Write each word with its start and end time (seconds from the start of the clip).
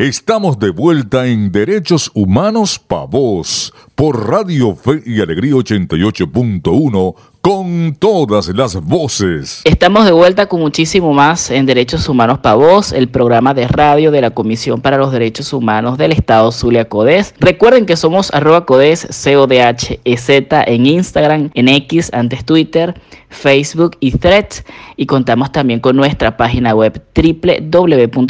Estamos 0.00 0.58
de 0.58 0.70
vuelta 0.70 1.26
en 1.26 1.52
Derechos 1.52 2.10
Humanos 2.14 2.78
Pa' 2.78 3.04
Vos 3.04 3.74
por 3.94 4.30
Radio 4.30 4.74
Fe 4.74 5.02
y 5.04 5.20
Alegría 5.20 5.52
88.1 5.52 7.14
con 7.40 7.96
todas 7.98 8.48
las 8.48 8.76
voces. 8.76 9.62
Estamos 9.64 10.04
de 10.04 10.12
vuelta 10.12 10.46
con 10.46 10.60
muchísimo 10.60 11.14
más 11.14 11.50
en 11.50 11.64
Derechos 11.64 12.08
Humanos 12.08 12.38
Pa' 12.40 12.54
Vos, 12.54 12.92
el 12.92 13.08
programa 13.08 13.54
de 13.54 13.66
radio 13.66 14.10
de 14.10 14.20
la 14.20 14.30
Comisión 14.30 14.80
para 14.82 14.98
los 14.98 15.10
Derechos 15.10 15.52
Humanos 15.52 15.96
del 15.96 16.12
Estado 16.12 16.52
Zulia 16.52 16.88
Codes. 16.88 17.34
Recuerden 17.38 17.86
que 17.86 17.96
somos 17.96 18.32
arroba 18.34 18.66
Codes, 18.66 19.06
C-O-D-H-E-Z 19.10 20.64
en 20.66 20.86
Instagram, 20.86 21.50
en 21.54 21.68
X, 21.68 22.10
antes 22.12 22.44
Twitter 22.44 22.94
Facebook 23.30 23.96
y 24.00 24.10
Threads 24.10 24.64
y 24.96 25.06
contamos 25.06 25.52
también 25.52 25.80
con 25.80 25.96
nuestra 25.96 26.36
página 26.36 26.74
web 26.74 27.00
www.codes.org. 27.14 28.20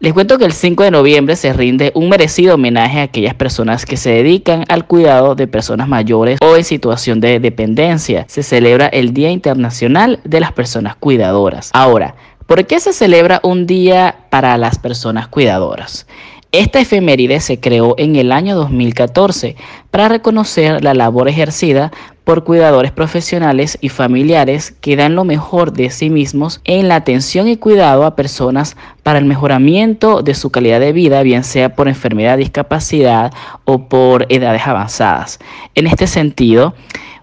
Les 0.00 0.12
cuento 0.12 0.38
que 0.38 0.44
el 0.44 0.52
5 0.52 0.84
de 0.84 0.90
noviembre 0.90 1.36
se 1.36 1.52
rinde 1.52 1.92
un 1.94 2.08
merecido 2.08 2.54
homenaje 2.54 3.00
a 3.00 3.04
aquellas 3.04 3.34
personas 3.34 3.84
que 3.84 3.96
se 3.96 4.10
dedican 4.10 4.64
al 4.68 4.86
cuidado 4.86 5.34
de 5.34 5.46
personas 5.46 5.88
mayores 5.88 6.38
o 6.42 6.56
en 6.56 6.64
situación 6.64 6.99
de 7.04 7.40
dependencia. 7.40 8.24
Se 8.28 8.42
celebra 8.42 8.86
el 8.86 9.14
Día 9.14 9.30
Internacional 9.30 10.20
de 10.24 10.40
las 10.40 10.52
Personas 10.52 10.96
Cuidadoras. 10.96 11.70
Ahora, 11.72 12.14
¿por 12.46 12.66
qué 12.66 12.78
se 12.78 12.92
celebra 12.92 13.40
un 13.42 13.66
día 13.66 14.26
para 14.28 14.56
las 14.58 14.78
personas 14.78 15.26
cuidadoras? 15.28 16.06
Esta 16.52 16.80
efeméride 16.80 17.38
se 17.38 17.60
creó 17.60 17.94
en 17.96 18.16
el 18.16 18.32
año 18.32 18.56
2014 18.56 19.54
para 19.92 20.08
reconocer 20.08 20.82
la 20.82 20.94
labor 20.94 21.28
ejercida 21.28 21.92
por 22.24 22.42
cuidadores 22.42 22.90
profesionales 22.90 23.78
y 23.80 23.88
familiares 23.88 24.72
que 24.80 24.96
dan 24.96 25.14
lo 25.14 25.22
mejor 25.22 25.72
de 25.72 25.90
sí 25.90 26.10
mismos 26.10 26.60
en 26.64 26.88
la 26.88 26.96
atención 26.96 27.46
y 27.46 27.56
cuidado 27.56 28.04
a 28.04 28.16
personas 28.16 28.76
para 29.04 29.20
el 29.20 29.26
mejoramiento 29.26 30.22
de 30.22 30.34
su 30.34 30.50
calidad 30.50 30.80
de 30.80 30.92
vida, 30.92 31.22
bien 31.22 31.44
sea 31.44 31.76
por 31.76 31.86
enfermedad, 31.86 32.36
discapacidad 32.36 33.32
o 33.64 33.86
por 33.86 34.26
edades 34.28 34.66
avanzadas. 34.66 35.38
En 35.76 35.86
este 35.86 36.08
sentido, 36.08 36.74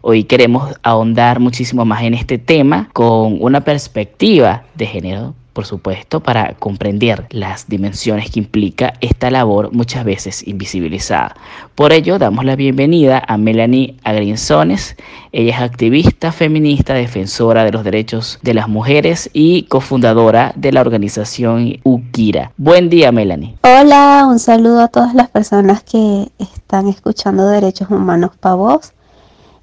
Hoy 0.09 0.23
queremos 0.23 0.75
ahondar 0.83 1.41
muchísimo 1.41 1.83
más 1.83 2.03
en 2.03 2.13
este 2.13 2.37
tema 2.37 2.87
con 2.93 3.41
una 3.41 3.61
perspectiva 3.61 4.63
de 4.75 4.85
género 4.85 5.33
por 5.57 5.65
supuesto, 5.65 6.19
para 6.19 6.53
comprender 6.53 7.25
las 7.31 7.67
dimensiones 7.67 8.29
que 8.29 8.39
implica 8.39 8.93
esta 9.01 9.31
labor 9.31 9.73
muchas 9.73 10.05
veces 10.05 10.47
invisibilizada. 10.47 11.35
Por 11.73 11.93
ello, 11.93 12.19
damos 12.19 12.45
la 12.45 12.55
bienvenida 12.55 13.23
a 13.27 13.37
Melanie 13.37 13.97
Agrinzones. 14.03 14.95
Ella 15.31 15.55
es 15.55 15.59
activista 15.59 16.31
feminista, 16.31 16.93
defensora 16.93 17.63
de 17.63 17.71
los 17.71 17.83
derechos 17.83 18.37
de 18.43 18.53
las 18.53 18.69
mujeres 18.69 19.31
y 19.33 19.63
cofundadora 19.63 20.53
de 20.55 20.71
la 20.71 20.81
organización 20.81 21.79
UKIRA. 21.81 22.51
Buen 22.57 22.91
día, 22.91 23.11
Melanie. 23.11 23.57
Hola, 23.63 24.27
un 24.29 24.37
saludo 24.37 24.81
a 24.81 24.89
todas 24.89 25.15
las 25.15 25.27
personas 25.27 25.81
que 25.81 26.29
están 26.37 26.87
escuchando 26.87 27.47
Derechos 27.47 27.89
Humanos 27.89 28.29
para 28.39 28.53
vos. 28.53 28.93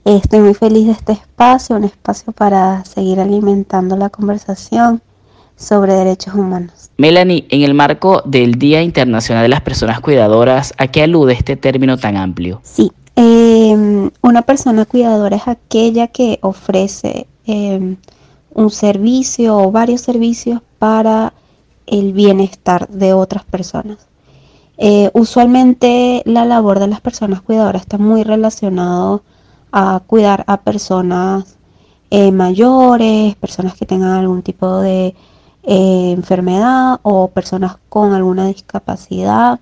Estoy 0.05 0.41
muy 0.41 0.55
feliz 0.55 0.87
de 0.87 0.93
este 0.93 1.13
espacio, 1.13 1.77
un 1.77 1.85
espacio 1.85 2.33
para 2.33 2.85
seguir 2.85 3.21
alimentando 3.21 3.97
la 3.97 4.11
conversación 4.11 5.01
sobre 5.57 5.95
derechos 5.95 6.35
humanos. 6.35 6.91
Melanie, 6.97 7.47
en 7.51 7.63
el 7.63 7.75
marco 7.75 8.23
del 8.25 8.55
Día 8.55 8.83
Internacional 8.83 9.43
de 9.43 9.49
las 9.49 9.61
Personas 9.61 10.01
Cuidadoras, 10.01 10.75
¿a 10.79 10.89
qué 10.89 11.03
alude 11.03 11.33
este 11.33 11.57
término 11.57 11.97
tan 11.97 12.17
amplio? 12.17 12.61
Sí, 12.63 12.93
em, 13.17 14.11
una 14.23 14.43
persona 14.43 14.85
cuidadora 14.85 15.37
es 15.37 15.49
aquella 15.49 16.09
que 16.09 16.39
ofrece 16.43 17.27
em, 17.47 17.97
un 18.55 18.71
servicio 18.71 19.59
o 19.59 19.71
varios 19.71 20.01
servicios 20.01 20.61
para 20.79 21.35
el 21.87 22.13
bienestar 22.13 22.89
de 22.89 23.13
otras 23.13 23.45
personas. 23.45 24.07
Eh, 24.77 25.11
usualmente 25.15 26.23
la 26.25 26.45
labor 26.45 26.81
de 26.81 26.89
las 26.89 27.01
personas 27.01 27.41
cuidadoras 27.43 27.83
está 27.83 27.99
muy 27.99 28.25
relacionado 28.25 29.23
a 29.71 30.01
cuidar 30.07 30.45
a 30.49 30.63
personas 30.63 31.57
eh, 32.11 32.33
mayores, 32.33 33.35
personas 33.37 33.75
que 33.75 33.87
tengan 33.87 34.11
algún 34.11 34.43
tipo 34.43 34.79
de 34.79 35.15
eh, 35.67 36.13
enfermedad 36.13 37.01
o 37.03 37.29
personas 37.29 37.79
con 37.89 38.13
alguna 38.13 38.47
discapacidad. 38.47 39.61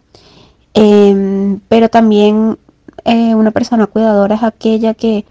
Em, 0.74 1.60
pero 1.68 1.88
también 1.90 2.58
eh, 3.04 3.34
una 3.34 3.50
persona 3.52 3.86
cuidadora 3.86 4.36
es 4.36 4.42
aquella 4.42 4.94
que 4.94 5.26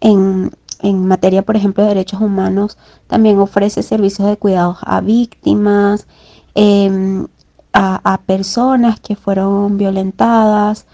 en, 0.00 0.50
materia, 0.82 1.42
por 1.42 1.56
ejemplo, 1.56 1.82
de 1.84 1.90
derechos 1.90 2.20
humanos, 2.20 2.76
también 3.06 3.38
ofrece 3.38 3.82
servicios 3.82 4.28
de 4.28 4.36
cuidados 4.36 4.78
a 4.82 5.00
víctimas, 5.00 6.06
em, 6.54 7.26
a, 7.72 8.20
personas 8.26 9.00
que 9.00 9.16
fueron 9.16 9.78
violentadas, 9.78 10.86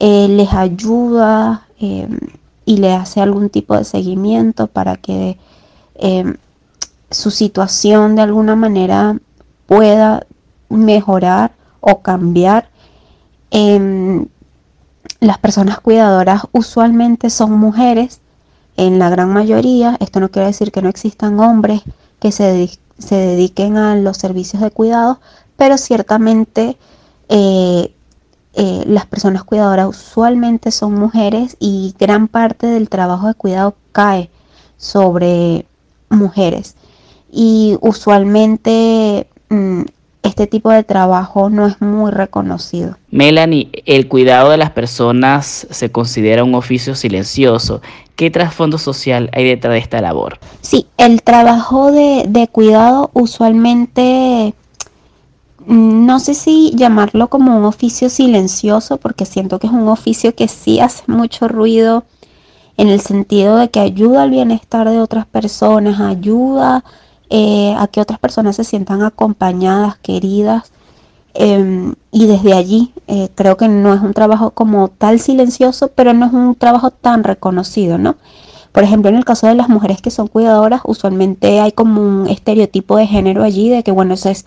eh, 0.00 0.28
les 0.28 0.52
ayuda 0.54 1.66
em, 1.78 2.18
y 2.64 2.78
le 2.78 2.92
hace 2.94 3.20
algún 3.20 3.50
tipo 3.50 3.76
de 3.76 3.84
seguimiento 3.84 4.66
para 4.68 4.96
que 4.96 5.38
su 7.12 7.30
situación 7.30 8.16
de 8.16 8.22
alguna 8.22 8.56
manera 8.56 9.18
pueda 9.66 10.26
mejorar 10.68 11.52
o 11.80 12.00
cambiar. 12.00 12.68
Em, 13.50 14.26
las 15.20 15.38
personas 15.38 15.80
cuidadoras 15.80 16.42
usualmente 16.52 17.30
son 17.30 17.52
mujeres, 17.52 18.22
en 18.76 18.98
la 18.98 19.10
gran 19.10 19.32
mayoría. 19.32 19.96
Esto 20.00 20.20
no 20.20 20.30
quiere 20.30 20.48
decir 20.48 20.72
que 20.72 20.82
no 20.82 20.88
existan 20.88 21.38
hombres 21.40 21.82
que 22.20 22.32
se, 22.32 22.68
dediquen 23.10 23.76
a 23.76 23.96
los 23.96 24.16
servicios 24.16 24.62
de 24.62 24.70
cuidado, 24.70 25.20
pero 25.56 25.76
ciertamente 25.76 26.76
eh, 27.28 27.94
eh, 28.54 28.84
las 28.86 29.06
personas 29.06 29.44
cuidadoras 29.44 29.88
usualmente 29.88 30.70
son 30.70 30.94
mujeres 30.94 31.56
y 31.58 31.94
gran 31.98 32.28
parte 32.28 32.66
del 32.66 32.88
trabajo 32.88 33.26
de 33.26 33.34
cuidado 33.34 33.74
cae 33.92 34.30
sobre 34.76 35.66
mujeres 36.10 36.76
y 37.32 37.78
usualmente 37.80 39.26
mm, 39.48 39.82
este 40.22 40.46
tipo 40.46 40.70
de 40.70 40.84
trabajo 40.84 41.50
no 41.50 41.66
es 41.66 41.80
muy 41.80 42.12
reconocido. 42.12 42.96
Melanie, 43.10 43.70
el 43.86 44.06
cuidado 44.06 44.50
de 44.50 44.58
las 44.58 44.70
personas 44.70 45.66
se 45.70 45.90
considera 45.90 46.44
un 46.44 46.54
oficio 46.54 46.94
silencioso. 46.94 47.80
¿Qué 48.14 48.30
trasfondo 48.30 48.78
social 48.78 49.30
hay 49.32 49.44
detrás 49.44 49.72
de 49.72 49.78
esta 49.78 50.00
labor? 50.00 50.38
Sí, 50.60 50.86
el 50.98 51.22
trabajo 51.22 51.90
de, 51.90 52.24
de 52.28 52.46
cuidado 52.48 53.10
usualmente 53.14 54.54
mm, 55.66 56.06
no 56.06 56.20
sé 56.20 56.34
si 56.34 56.72
llamarlo 56.76 57.28
como 57.28 57.56
un 57.56 57.64
oficio 57.64 58.10
silencioso, 58.10 58.98
porque 58.98 59.24
siento 59.24 59.58
que 59.58 59.68
es 59.68 59.72
un 59.72 59.88
oficio 59.88 60.34
que 60.34 60.48
sí 60.48 60.80
hace 60.80 61.02
mucho 61.06 61.48
ruido 61.48 62.04
en 62.76 62.88
el 62.88 63.00
sentido 63.00 63.56
de 63.56 63.70
que 63.70 63.80
ayuda 63.80 64.22
al 64.22 64.30
bienestar 64.30 64.88
de 64.88 65.00
otras 65.00 65.26
personas, 65.26 66.00
ayuda 66.00 66.84
eh, 67.34 67.74
a 67.78 67.86
que 67.86 68.02
otras 68.02 68.18
personas 68.18 68.56
se 68.56 68.64
sientan 68.64 69.02
acompañadas, 69.02 69.96
queridas. 69.96 70.70
Em, 71.32 71.94
y 72.10 72.26
desde 72.26 72.52
allí 72.52 72.92
eh, 73.06 73.30
creo 73.34 73.56
que 73.56 73.68
no 73.68 73.94
es 73.94 74.02
un 74.02 74.12
trabajo 74.12 74.50
como 74.50 74.88
tal 74.88 75.18
silencioso, 75.18 75.88
pero 75.88 76.12
no 76.12 76.26
es 76.26 76.32
un 76.34 76.54
trabajo 76.54 76.90
tan 76.90 77.24
reconocido, 77.24 77.96
¿no? 77.96 78.16
Por 78.70 78.84
ejemplo, 78.84 79.08
en 79.08 79.16
el 79.16 79.24
caso 79.24 79.46
de 79.46 79.54
las 79.54 79.70
mujeres 79.70 80.02
que 80.02 80.10
son 80.10 80.28
cuidadoras, 80.28 80.82
usualmente 80.84 81.60
hay 81.60 81.72
como 81.72 82.02
un 82.02 82.28
estereotipo 82.28 82.98
de 82.98 83.06
género 83.06 83.42
allí 83.44 83.70
de 83.70 83.82
que, 83.82 83.92
bueno, 83.92 84.12
eso 84.12 84.28
es, 84.28 84.44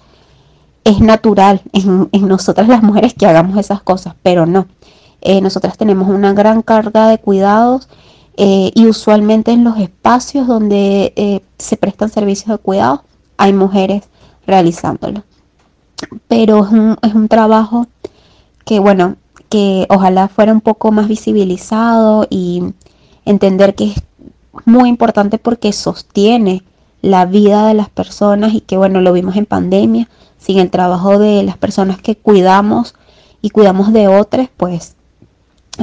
es 0.83 0.99
natural 0.99 1.61
en, 1.73 2.27
nosotras 2.27 2.67
las 2.67 2.83
mujeres 2.83 3.15
que 3.15 3.25
hagamos 3.25 3.57
esas 3.57 3.81
cosas, 3.81 4.13
pero 4.21 4.45
no. 4.45 4.67
Eh, 5.21 5.41
nosotras 5.41 5.75
tenemos 5.75 6.07
una 6.07 6.33
gran 6.33 6.61
carga 6.61 7.07
de 7.07 7.17
cuidados 7.17 7.89
eh, 8.37 8.71
y 8.75 8.87
usualmente 8.87 9.51
en 9.51 9.63
los 9.63 9.77
espacios 9.77 10.47
donde 10.47 11.13
eh, 11.15 11.41
se 11.57 11.77
prestan 11.77 12.09
servicios 12.09 12.49
de 12.49 12.57
cuidado 12.57 13.03
hay 13.37 13.53
mujeres 13.53 14.03
realizándolo. 14.45 15.23
Pero 16.27 16.65
es 16.65 16.71
un, 16.71 16.97
es 17.01 17.13
un 17.13 17.27
trabajo 17.27 17.87
que, 18.65 18.79
bueno, 18.79 19.15
que 19.49 19.85
ojalá 19.89 20.27
fuera 20.27 20.51
un 20.51 20.61
poco 20.61 20.91
más 20.91 21.07
visibilizado 21.07 22.27
y 22.29 22.63
entender 23.25 23.75
que 23.75 23.85
es 23.85 24.03
muy 24.65 24.89
importante 24.89 25.37
porque 25.37 25.71
sostiene 25.73 26.63
la 27.01 27.25
vida 27.25 27.67
de 27.67 27.73
las 27.73 27.89
personas 27.89 28.53
y 28.53 28.61
que, 28.61 28.77
bueno, 28.77 29.01
lo 29.01 29.13
vimos 29.13 29.35
en 29.35 29.45
pandemia, 29.45 30.09
sin 30.37 30.59
el 30.59 30.71
trabajo 30.71 31.19
de 31.19 31.43
las 31.43 31.57
personas 31.57 32.01
que 32.01 32.15
cuidamos 32.15 32.95
y 33.41 33.51
cuidamos 33.51 33.93
de 33.93 34.07
otras, 34.07 34.49
pues 34.57 34.95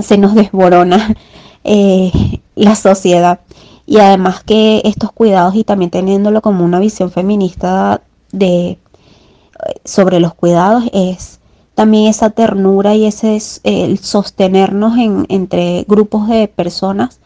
se 0.01 0.19
nos 0.19 0.35
desborona 0.35 1.15
eh, 1.65 2.41
la 2.55 2.75
sociedad. 2.75 3.41
Y 3.87 3.99
además 3.99 4.43
que 4.43 4.83
estos 4.85 5.13
cuidados 5.13 5.55
y 5.55 5.65
también 5.65 5.91
teniéndolo 5.91 6.41
como 6.43 6.65
una 6.65 6.79
visión 6.79 7.11
feminista 7.11 8.01
de 8.31 8.79
sobre 9.85 10.19
los 10.19 10.35
cuidados 10.35 10.85
es 10.93 11.39
también 11.75 12.09
esa 12.09 12.31
ternura 12.31 12.95
y 12.95 13.07
ese 13.07 13.41
el 13.65 13.99
sostenernos 13.99 14.99
en, 14.99 15.27
entre 15.29 15.85
grupos 15.89 16.29
de 16.29 16.49
personas 16.49 17.21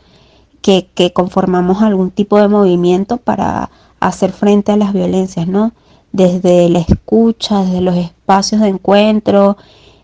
que, 0.60 0.88
que, 0.94 1.12
conformamos 1.12 1.82
algún 1.82 2.10
tipo 2.10 2.38
de 2.38 2.48
movimiento 2.48 3.16
para 3.16 3.70
hacer 4.00 4.32
frente 4.32 4.72
a 4.72 4.76
las 4.76 4.92
violencias, 4.92 5.46
¿no? 5.46 5.72
desde 6.16 6.70
la 6.70 6.78
escucha, 6.78 7.62
desde 7.62 7.82
los 7.82 7.96
espacios 7.96 8.62
de 8.62 8.68
encuentro, 8.68 9.58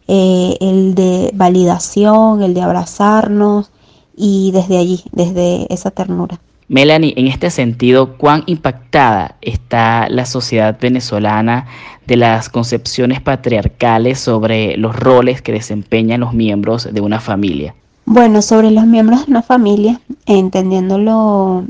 eh, 0.09 0.57
el 0.61 0.95
de 0.95 1.31
validación, 1.35 2.43
el 2.43 2.53
de 2.53 2.61
abrazarnos 2.61 3.71
y 4.17 4.51
desde 4.53 4.79
allí, 4.79 5.03
desde 5.13 5.73
esa 5.73 5.91
ternura. 5.91 6.41
Melanie, 6.69 7.13
en 7.17 7.27
este 7.27 7.51
sentido, 7.51 8.17
¿cuán 8.17 8.45
impactada 8.47 9.37
está 9.43 10.09
la 10.09 10.25
sociedad 10.25 10.79
venezolana 10.81 11.67
de 12.07 12.17
las 12.17 12.49
concepciones 12.49 13.21
patriarcales 13.21 14.19
sobre 14.19 14.77
los 14.77 14.97
roles 14.97 15.43
que 15.43 15.53
desempeñan 15.53 16.21
los 16.21 16.33
miembros 16.33 16.89
de 16.91 17.01
una 17.01 17.21
familia? 17.21 17.75
Bueno, 18.05 18.43
sobre 18.43 18.71
los 18.71 18.87
miembros 18.87 19.27
de 19.27 19.33
una 19.33 19.43
familia, 19.43 20.01
entendiéndolo, 20.27 21.65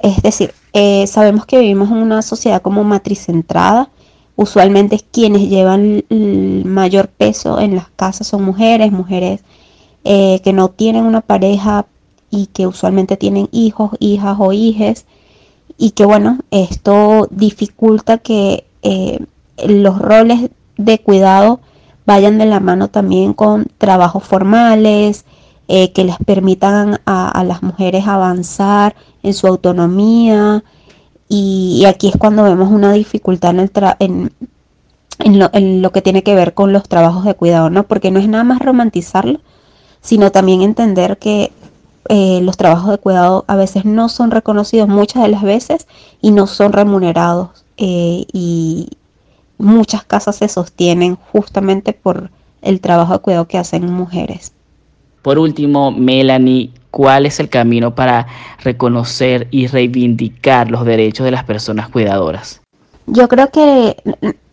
es 0.00 0.22
decir, 0.22 0.54
eh, 0.72 1.06
sabemos 1.06 1.44
que 1.44 1.58
vivimos 1.58 1.90
en 1.90 1.96
una 1.96 2.22
sociedad 2.22 2.62
como 2.62 2.84
matricentrada, 2.84 3.90
usualmente 4.36 5.00
quienes 5.10 5.48
llevan 5.48 6.04
el 6.08 6.62
mayor 6.64 7.08
peso 7.08 7.58
en 7.58 7.74
las 7.74 7.88
casas 7.96 8.28
son 8.28 8.44
mujeres, 8.44 8.92
mujeres 8.92 9.40
eh, 10.10 10.40
que 10.42 10.54
no 10.54 10.70
tienen 10.70 11.04
una 11.04 11.20
pareja 11.20 11.84
y 12.30 12.46
que 12.46 12.66
usualmente 12.66 13.18
tienen 13.18 13.50
hijos, 13.52 13.90
hijas 14.00 14.38
o 14.40 14.54
hijes 14.54 15.04
y 15.76 15.90
que 15.90 16.06
bueno, 16.06 16.38
esto 16.50 17.28
dificulta 17.30 18.16
que 18.16 18.64
eh, 18.80 19.18
los 19.66 19.98
roles 19.98 20.48
de 20.78 20.98
cuidado 21.00 21.60
vayan 22.06 22.38
de 22.38 22.46
la 22.46 22.58
mano 22.58 22.88
también 22.88 23.34
con 23.34 23.66
trabajos 23.76 24.24
formales, 24.24 25.26
eh, 25.68 25.92
que 25.92 26.04
les 26.04 26.16
permitan 26.24 27.00
a, 27.04 27.44
las 27.44 27.62
mujeres 27.62 28.06
avanzar 28.06 28.96
en 29.22 29.34
su 29.34 29.46
autonomía. 29.46 30.64
Y, 31.28 31.84
aquí 31.86 32.08
es 32.08 32.16
cuando 32.16 32.44
vemos 32.44 32.70
una 32.70 32.94
dificultad 32.94 33.50
en, 33.50 33.60
el 33.60 33.70
en, 35.18 35.38
lo, 35.38 35.50
en, 35.52 35.82
lo, 35.82 35.92
que 35.92 36.00
tiene 36.00 36.22
que 36.22 36.34
ver 36.34 36.54
con 36.54 36.72
los 36.72 36.88
trabajos 36.88 37.24
de 37.26 37.34
cuidado, 37.34 37.68
¿no? 37.68 37.82
Porque 37.82 38.10
no 38.10 38.18
es 38.18 38.28
nada 38.28 38.44
más 38.44 38.60
romantizarlo, 38.60 39.40
sino 40.00 40.30
también 40.30 40.62
entender 40.62 41.18
que 41.18 41.52
eh, 42.08 42.40
los 42.42 42.56
trabajos 42.56 42.90
de 42.90 42.98
cuidado 42.98 43.44
a 43.48 43.56
veces 43.56 43.84
no 43.84 44.08
son 44.08 44.30
reconocidos 44.30 44.88
muchas 44.88 45.22
de 45.22 45.28
las 45.28 45.42
veces 45.42 45.86
y 46.22 46.30
no 46.30 46.46
son 46.46 46.72
remunerados 46.72 47.64
eh, 47.76 48.24
y 48.32 48.88
muchas 49.58 50.04
casas 50.04 50.36
se 50.36 50.48
sostienen 50.48 51.16
justamente 51.32 51.92
por 51.92 52.30
el 52.62 52.80
trabajo 52.80 53.12
de 53.12 53.18
cuidado 53.18 53.46
que 53.46 53.58
hacen 53.58 53.92
mujeres. 53.92 54.52
Por 55.22 55.38
último, 55.38 55.90
Melanie, 55.90 56.70
¿cuál 56.90 57.26
es 57.26 57.40
el 57.40 57.48
camino 57.48 57.94
para 57.94 58.26
reconocer 58.62 59.48
y 59.50 59.66
reivindicar 59.66 60.70
los 60.70 60.84
derechos 60.84 61.24
de 61.24 61.32
las 61.32 61.44
personas 61.44 61.88
cuidadoras? 61.88 62.62
Yo 63.06 63.28
creo 63.28 63.50
que 63.50 63.96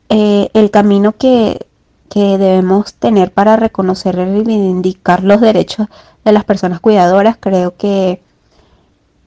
eh, 0.10 0.50
el 0.54 0.72
camino 0.72 1.14
que, 1.14 1.66
que 2.10 2.38
debemos 2.38 2.94
tener 2.94 3.32
para 3.32 3.56
reconocer 3.56 4.16
y 4.16 4.18
reivindicar 4.18 5.24
los 5.24 5.42
derechos 5.42 5.88
de 6.24 6.32
las 6.32 6.44
personas 6.44 6.80
cuidadoras 6.80 7.38
creo 7.40 7.76
que 7.76 8.22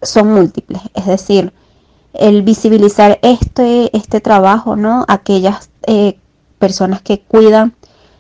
son 0.03 0.33
múltiples. 0.33 0.83
Es 0.95 1.07
decir, 1.07 1.53
el 2.13 2.43
visibilizar 2.43 3.19
este, 3.23 3.97
este 3.97 4.21
trabajo, 4.21 4.77
¿no? 4.77 5.05
Aquellas 5.09 5.71
eh, 5.87 6.19
personas 6.59 7.03
que 7.03 7.21
cuidan 7.21 7.75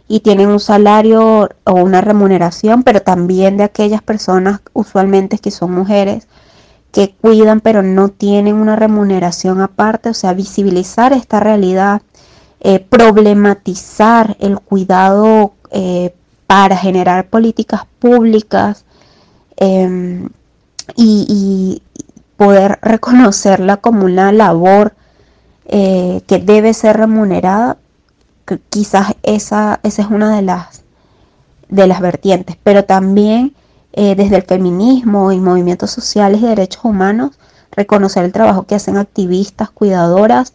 y 0.08 0.20
tienen 0.20 0.48
un 0.48 0.60
salario 0.60 1.48
o 1.64 1.72
una 1.72 2.00
remuneración, 2.00 2.82
pero 2.82 3.02
también 3.02 3.56
de 3.56 3.64
aquellas 3.64 4.02
personas 4.02 4.60
usualmente 4.72 5.38
que 5.38 5.50
son 5.50 5.72
mujeres 5.72 6.26
que 6.92 7.14
cuidan 7.20 7.60
pero 7.60 7.82
no 7.82 8.08
tienen 8.08 8.54
una 8.54 8.74
remuneración 8.74 9.60
aparte, 9.60 10.08
o 10.08 10.14
sea, 10.14 10.32
visibilizar 10.32 11.12
esta 11.12 11.40
realidad, 11.40 12.02
eh, 12.60 12.80
problematizar 12.80 14.36
el 14.40 14.58
cuidado 14.58 15.52
eh, 15.70 16.12
para 16.48 16.76
generar 16.76 17.28
políticas 17.28 17.82
públicas 18.00 18.84
em, 19.56 20.28
y, 20.96 21.82
poder 22.36 22.78
reconocerla 22.82 23.78
como 23.78 24.04
una 24.04 24.30
labor 24.30 24.94
eh, 25.66 26.20
que 26.28 26.38
debe 26.38 26.72
ser 26.72 26.96
remunerada, 26.96 27.78
quizás 28.70 29.14
esa, 29.24 29.80
esa 29.82 30.02
es 30.02 30.08
una 30.08 30.36
de 30.36 30.42
las, 30.42 30.82
de 31.68 31.88
las 31.88 32.00
vertientes, 32.00 32.56
pero 32.62 32.84
también 32.84 33.54
desde 33.92 34.36
el 34.36 34.42
feminismo 34.42 35.32
y 35.32 35.40
movimientos 35.40 35.90
sociales 35.90 36.40
y 36.40 36.46
derechos 36.46 36.84
humanos, 36.84 37.40
reconocer 37.72 38.24
el 38.24 38.30
trabajo 38.30 38.62
que 38.62 38.76
hacen 38.76 38.96
activistas, 38.96 39.70
cuidadoras, 39.70 40.54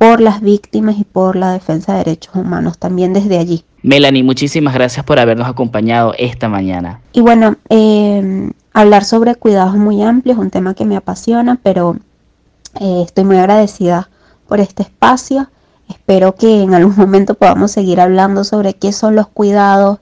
por 0.00 0.22
las 0.22 0.40
víctimas 0.40 0.96
y 0.98 1.04
por 1.04 1.36
la 1.36 1.52
defensa 1.52 1.92
de 1.92 1.98
derechos 1.98 2.34
humanos, 2.34 2.78
también 2.78 3.12
desde 3.12 3.36
allí. 3.36 3.66
Melanie, 3.82 4.22
muchísimas 4.22 4.72
gracias 4.72 5.04
por 5.04 5.18
habernos 5.18 5.46
acompañado 5.46 6.14
esta 6.16 6.48
mañana. 6.48 7.02
Y 7.12 7.20
bueno, 7.20 7.56
eh, 7.68 8.50
hablar 8.72 9.04
sobre 9.04 9.34
cuidados 9.34 9.76
muy 9.76 10.02
amplio 10.02 10.32
es 10.32 10.40
un 10.40 10.48
tema 10.48 10.72
que 10.72 10.86
me 10.86 10.96
apasiona, 10.96 11.60
pero 11.62 11.98
eh, 12.80 13.02
estoy 13.04 13.24
muy 13.24 13.36
agradecida 13.36 14.08
por 14.48 14.60
este 14.60 14.84
espacio. 14.84 15.50
Espero 15.86 16.34
que 16.34 16.62
en 16.62 16.72
algún 16.72 16.96
momento 16.96 17.34
podamos 17.34 17.70
seguir 17.70 18.00
hablando 18.00 18.42
sobre 18.44 18.72
qué 18.72 18.94
son 18.94 19.16
los 19.16 19.28
cuidados, 19.28 19.98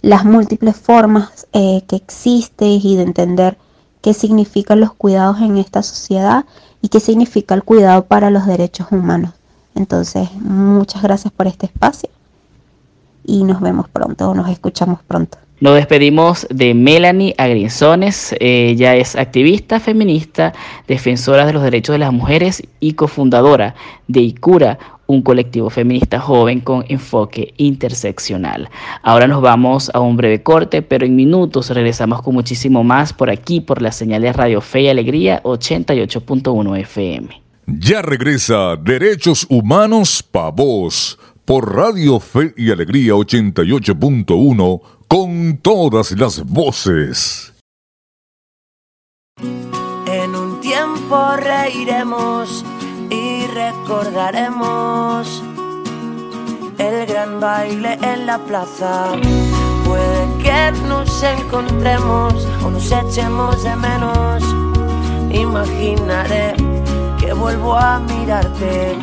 las 0.00 0.24
múltiples 0.24 0.76
formas 0.76 1.48
eh, 1.52 1.82
que 1.88 1.96
existen 1.96 2.68
y 2.68 2.94
de 2.94 3.02
entender 3.02 3.58
qué 4.00 4.14
significan 4.14 4.78
los 4.78 4.94
cuidados 4.94 5.40
en 5.40 5.58
esta 5.58 5.82
sociedad 5.82 6.44
y 6.82 6.88
qué 6.88 7.00
significa 7.00 7.56
el 7.56 7.64
cuidado 7.64 8.04
para 8.04 8.30
los 8.30 8.46
derechos 8.46 8.86
humanos. 8.92 9.32
Entonces, 9.74 10.30
muchas 10.34 11.02
gracias 11.02 11.32
por 11.32 11.46
este 11.46 11.66
espacio 11.66 12.10
y 13.24 13.44
nos 13.44 13.60
vemos 13.60 13.88
pronto 13.88 14.30
o 14.30 14.34
nos 14.34 14.48
escuchamos 14.48 15.00
pronto. 15.06 15.38
Nos 15.60 15.74
despedimos 15.74 16.46
de 16.48 16.72
Melanie 16.72 17.34
Agrinzones. 17.36 18.34
Ella 18.40 18.96
es 18.96 19.14
activista 19.14 19.78
feminista, 19.78 20.54
defensora 20.88 21.44
de 21.44 21.52
los 21.52 21.62
derechos 21.62 21.92
de 21.92 21.98
las 21.98 22.14
mujeres 22.14 22.62
y 22.80 22.94
cofundadora 22.94 23.74
de 24.08 24.20
ICURA, 24.20 24.78
un 25.06 25.20
colectivo 25.20 25.68
feminista 25.68 26.18
joven 26.18 26.60
con 26.60 26.86
enfoque 26.88 27.52
interseccional. 27.58 28.70
Ahora 29.02 29.26
nos 29.26 29.42
vamos 29.42 29.90
a 29.92 30.00
un 30.00 30.16
breve 30.16 30.42
corte, 30.42 30.80
pero 30.80 31.04
en 31.04 31.14
minutos 31.14 31.68
regresamos 31.68 32.22
con 32.22 32.32
muchísimo 32.32 32.82
más 32.82 33.12
por 33.12 33.28
aquí, 33.28 33.60
por 33.60 33.82
la 33.82 33.92
señal 33.92 34.22
de 34.22 34.32
Radio 34.32 34.62
Fe 34.62 34.82
y 34.82 34.88
Alegría 34.88 35.42
88.1 35.42 36.78
FM. 36.78 37.49
Ya 37.66 38.02
regresa 38.02 38.76
Derechos 38.76 39.46
Humanos 39.48 40.22
Pa' 40.22 40.50
Vos 40.50 41.18
por 41.44 41.74
Radio 41.74 42.20
Fe 42.20 42.54
y 42.56 42.70
Alegría 42.70 43.14
88.1 43.14 44.80
con 45.08 45.58
todas 45.58 46.12
las 46.12 46.44
voces. 46.44 47.52
En 50.06 50.34
un 50.36 50.60
tiempo 50.60 51.36
reiremos 51.36 52.64
y 53.10 53.46
recordaremos 53.46 55.42
el 56.78 57.06
gran 57.06 57.40
baile 57.40 57.98
en 58.02 58.26
la 58.26 58.38
plaza. 58.38 59.12
Puede 59.84 60.42
que 60.42 60.72
nos 60.86 61.22
encontremos 61.22 62.46
o 62.64 62.70
nos 62.70 62.92
echemos 62.92 63.62
de 63.64 63.76
menos. 63.76 64.44
Imaginaré 65.32 66.54
vuelvo 67.32 67.76
a 67.76 68.00
mirarte. 68.00 68.96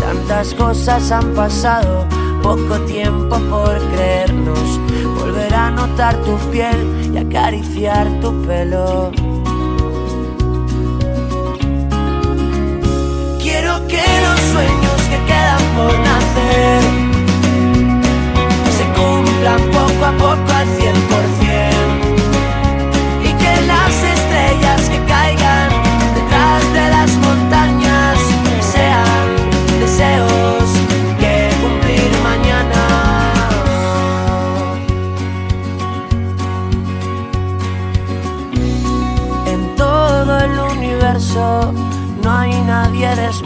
Tantas 0.00 0.54
cosas 0.54 1.10
han 1.10 1.34
pasado, 1.34 2.06
poco 2.42 2.78
tiempo 2.80 3.38
por 3.50 3.78
creernos. 3.92 4.80
Volver 5.18 5.54
a 5.54 5.70
notar 5.70 6.16
tu 6.22 6.36
piel 6.50 7.10
y 7.14 7.18
acariciar 7.18 8.08
tu 8.20 8.32
pelo. 8.42 9.10
Quiero 13.40 13.86
que 13.86 14.04
los 14.24 14.40
sueños 14.52 15.00
que 15.10 15.18
quedan 15.30 15.64
por 15.76 15.98
nacer 15.98 16.82
se 18.76 18.84
cumplan 18.98 19.60
poco 19.70 20.04
a 20.04 20.12
poco 20.18 20.52
al 20.52 20.68
cien 20.76 20.96
por 21.10 21.24
cien 21.38 21.86
y 23.22 23.32
que 23.40 23.66
las 23.66 23.94
estrellas 24.14 24.88
que 24.90 24.98
caigan 25.06 25.63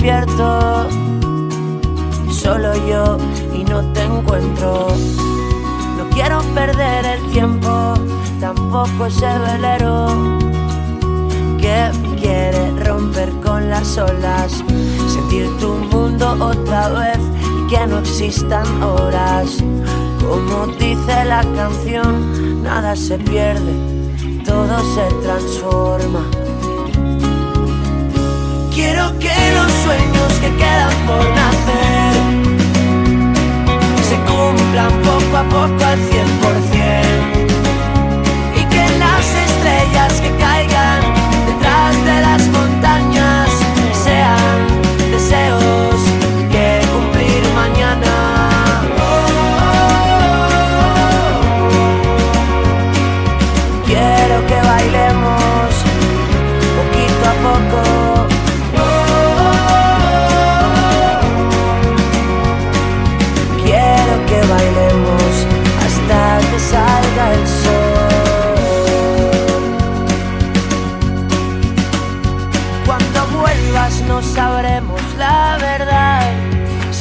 despierto, 0.08 0.88
solo 2.30 2.72
yo 2.86 3.18
y 3.54 3.64
no 3.64 3.82
te 3.92 4.04
encuentro. 4.04 4.88
No 5.98 6.08
quiero 6.14 6.40
perder 6.54 7.04
el 7.04 7.30
tiempo, 7.30 7.94
tampoco 8.40 9.06
ese 9.06 9.26
velero 9.38 10.06
que 11.60 11.90
quiere 12.18 12.70
romper 12.84 13.30
con 13.44 13.68
las 13.68 13.98
olas, 13.98 14.64
sentir 15.08 15.46
tu 15.58 15.74
mundo 15.74 16.36
otra 16.40 16.88
vez 16.88 17.18
y 17.58 17.66
que 17.66 17.86
no 17.86 17.98
existan 17.98 18.82
horas. 18.82 19.62
Como 20.26 20.68
dice 20.78 21.24
la 21.26 21.42
canción, 21.54 22.62
nada 22.62 22.96
se 22.96 23.18
pierde, 23.18 23.74
todo 24.44 24.78
se 24.94 25.14
transforma. 25.22 26.47
Que 29.16 29.52
los 29.54 29.72
sueños 29.84 30.32
que 30.40 30.50
quedan 30.56 30.94
por 31.06 31.24
nacer 31.40 32.14
se 34.08 34.16
cumplan 34.30 34.92
poco 35.02 35.36
a 35.36 35.44
poco 35.44 35.84
al 35.84 35.98
cien 36.08 36.28
por 36.42 36.54
cien. 36.70 37.18
Y 38.54 38.64
que 38.72 38.84
las 38.98 39.26
estrellas 39.46 40.12
que 40.20 40.30
caigan 40.36 40.57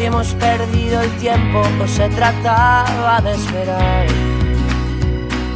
hemos 0.08 0.34
perdido 0.36 1.02
el 1.02 1.12
tiempo 1.18 1.62
o 1.84 1.88
se 1.88 2.08
trataba 2.10 3.20
de 3.22 3.34
esperar. 3.34 4.06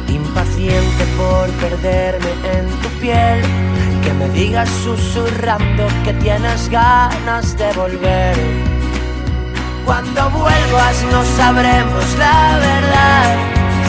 Impaciente 0.08 1.04
por 1.16 1.48
perderme 1.52 2.32
en 2.52 2.66
tu 2.82 2.88
piel. 3.00 3.40
Que 4.02 4.12
me 4.12 4.28
digas 4.30 4.68
susurrando 4.84 5.86
que 6.04 6.12
tienes 6.14 6.68
ganas 6.68 7.56
de 7.56 7.72
volver. 7.72 8.36
Cuando 9.86 10.30
vuelvas 10.30 10.96
no 11.10 11.24
sabremos 11.36 12.04
la 12.16 12.56
verdad 12.60 13.36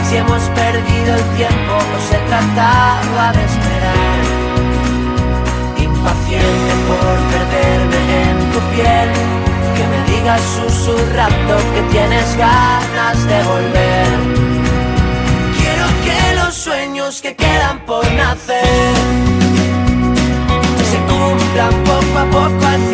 Si 0.10 0.18
hemos 0.18 0.42
perdido 0.56 1.14
el 1.14 1.24
tiempo 1.38 1.74
o 1.76 2.00
se 2.10 2.18
trataba 2.30 3.32
de 3.32 3.46
esperar 3.46 4.20
Impaciente 5.78 6.74
por 6.88 7.16
perderme 7.32 8.00
en 8.24 8.52
tu 8.52 8.60
piel 8.76 9.43
Digas 10.24 10.42
susurrando 10.56 11.58
que 11.74 11.82
tienes 11.92 12.38
ganas 12.38 13.28
de 13.28 13.44
volver. 13.44 14.08
Quiero 15.58 15.86
que 16.06 16.36
los 16.38 16.56
sueños 16.56 17.22
que 17.22 17.36
quedan 17.36 17.86
por 17.86 18.10
nacer 18.14 18.96
Se 20.90 20.98
cumplan 21.00 21.74
poco 21.84 22.20
a 22.20 22.26
poco 22.32 22.66
al 22.66 22.93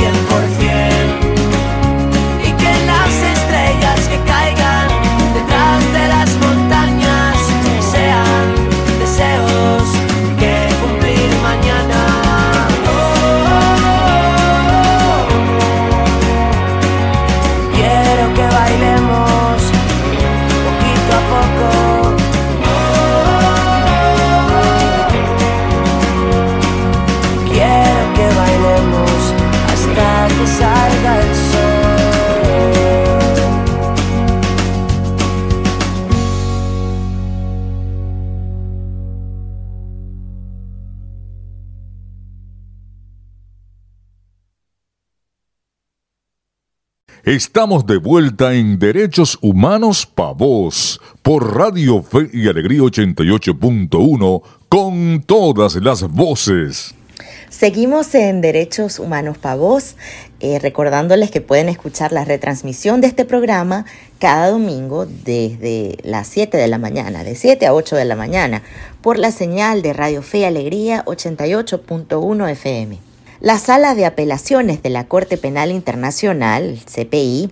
Estamos 47.29 47.85
de 47.85 47.97
vuelta 47.97 48.55
en 48.55 48.79
Derechos 48.79 49.37
Humanos 49.41 50.07
Pa' 50.07 50.31
Vos 50.31 50.99
por 51.21 51.55
Radio 51.55 52.01
Fe 52.01 52.27
y 52.33 52.47
Alegría 52.47 52.79
88.1 52.79 54.41
con 54.67 55.21
todas 55.27 55.75
las 55.75 56.01
voces. 56.09 56.95
Seguimos 57.51 58.15
en 58.15 58.41
Derechos 58.41 58.97
Humanos 58.97 59.37
Pa' 59.37 59.53
Vos, 59.53 59.95
eh, 60.39 60.57
recordándoles 60.57 61.29
que 61.29 61.39
pueden 61.39 61.69
escuchar 61.69 62.11
la 62.13 62.25
retransmisión 62.25 62.99
de 62.99 63.05
este 63.05 63.25
programa 63.25 63.85
cada 64.17 64.49
domingo 64.49 65.05
desde 65.05 65.99
las 66.01 66.27
7 66.29 66.57
de 66.57 66.67
la 66.67 66.79
mañana, 66.79 67.23
de 67.23 67.35
7 67.35 67.67
a 67.67 67.75
8 67.75 67.95
de 67.95 68.05
la 68.05 68.15
mañana, 68.15 68.63
por 69.03 69.19
la 69.19 69.29
señal 69.29 69.83
de 69.83 69.93
Radio 69.93 70.23
Fe 70.23 70.39
y 70.39 70.43
Alegría 70.45 71.05
88.1 71.05 72.49
FM. 72.49 73.08
La 73.41 73.57
Sala 73.57 73.95
de 73.95 74.05
Apelaciones 74.05 74.83
de 74.83 74.89
la 74.89 75.07
Corte 75.07 75.37
Penal 75.37 75.71
Internacional, 75.71 76.77
CPI, 76.85 77.49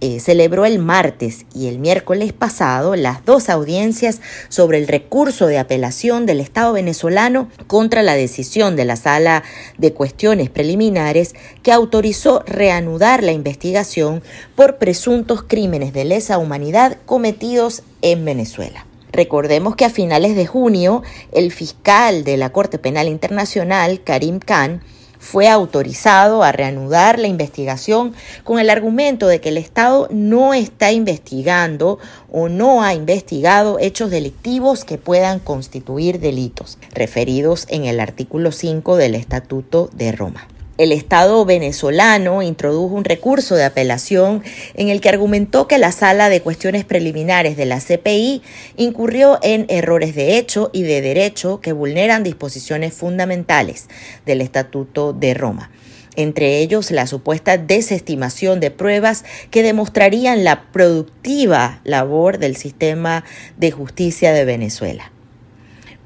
eh, 0.00 0.18
celebró 0.18 0.64
el 0.64 0.78
martes 0.78 1.44
y 1.54 1.66
el 1.66 1.78
miércoles 1.78 2.32
pasado 2.32 2.96
las 2.96 3.22
dos 3.26 3.50
audiencias 3.50 4.22
sobre 4.48 4.78
el 4.78 4.88
recurso 4.88 5.46
de 5.46 5.58
apelación 5.58 6.24
del 6.24 6.40
Estado 6.40 6.72
venezolano 6.72 7.50
contra 7.66 8.02
la 8.02 8.14
decisión 8.14 8.76
de 8.76 8.86
la 8.86 8.96
Sala 8.96 9.42
de 9.76 9.92
Cuestiones 9.92 10.48
Preliminares 10.48 11.34
que 11.62 11.70
autorizó 11.70 12.42
reanudar 12.46 13.22
la 13.22 13.32
investigación 13.32 14.22
por 14.54 14.78
presuntos 14.78 15.42
crímenes 15.42 15.92
de 15.92 16.06
lesa 16.06 16.38
humanidad 16.38 16.96
cometidos 17.04 17.82
en 18.00 18.24
Venezuela. 18.24 18.86
Recordemos 19.12 19.76
que 19.76 19.84
a 19.84 19.90
finales 19.90 20.34
de 20.34 20.46
junio 20.46 21.02
el 21.32 21.52
fiscal 21.52 22.24
de 22.24 22.38
la 22.38 22.50
Corte 22.52 22.78
Penal 22.78 23.06
Internacional, 23.08 24.00
Karim 24.02 24.38
Khan, 24.38 24.80
fue 25.26 25.48
autorizado 25.48 26.44
a 26.44 26.52
reanudar 26.52 27.18
la 27.18 27.26
investigación 27.26 28.14
con 28.44 28.60
el 28.60 28.70
argumento 28.70 29.26
de 29.26 29.40
que 29.40 29.48
el 29.48 29.58
Estado 29.58 30.06
no 30.12 30.54
está 30.54 30.92
investigando 30.92 31.98
o 32.30 32.48
no 32.48 32.84
ha 32.84 32.94
investigado 32.94 33.78
hechos 33.80 34.10
delictivos 34.10 34.84
que 34.84 34.98
puedan 34.98 35.40
constituir 35.40 36.20
delitos, 36.20 36.78
referidos 36.92 37.66
en 37.68 37.86
el 37.86 37.98
artículo 37.98 38.52
5 38.52 38.96
del 38.96 39.16
Estatuto 39.16 39.90
de 39.92 40.12
Roma. 40.12 40.46
El 40.78 40.92
Estado 40.92 41.42
venezolano 41.46 42.42
introdujo 42.42 42.94
un 42.94 43.04
recurso 43.04 43.54
de 43.54 43.64
apelación 43.64 44.42
en 44.74 44.90
el 44.90 45.00
que 45.00 45.08
argumentó 45.08 45.66
que 45.66 45.78
la 45.78 45.90
sala 45.90 46.28
de 46.28 46.42
cuestiones 46.42 46.84
preliminares 46.84 47.56
de 47.56 47.64
la 47.64 47.80
CPI 47.80 48.42
incurrió 48.76 49.38
en 49.42 49.64
errores 49.70 50.14
de 50.14 50.36
hecho 50.36 50.68
y 50.74 50.82
de 50.82 51.00
derecho 51.00 51.60
que 51.62 51.72
vulneran 51.72 52.22
disposiciones 52.22 52.92
fundamentales 52.92 53.88
del 54.26 54.42
Estatuto 54.42 55.14
de 55.14 55.32
Roma 55.32 55.70
entre 56.16 56.58
ellos 56.58 56.90
la 56.90 57.06
supuesta 57.06 57.58
desestimación 57.58 58.58
de 58.58 58.70
pruebas 58.70 59.24
que 59.50 59.62
demostrarían 59.62 60.44
la 60.44 60.72
productiva 60.72 61.80
labor 61.84 62.38
del 62.38 62.56
sistema 62.56 63.22
de 63.58 63.70
justicia 63.70 64.32
de 64.32 64.46
Venezuela. 64.46 65.12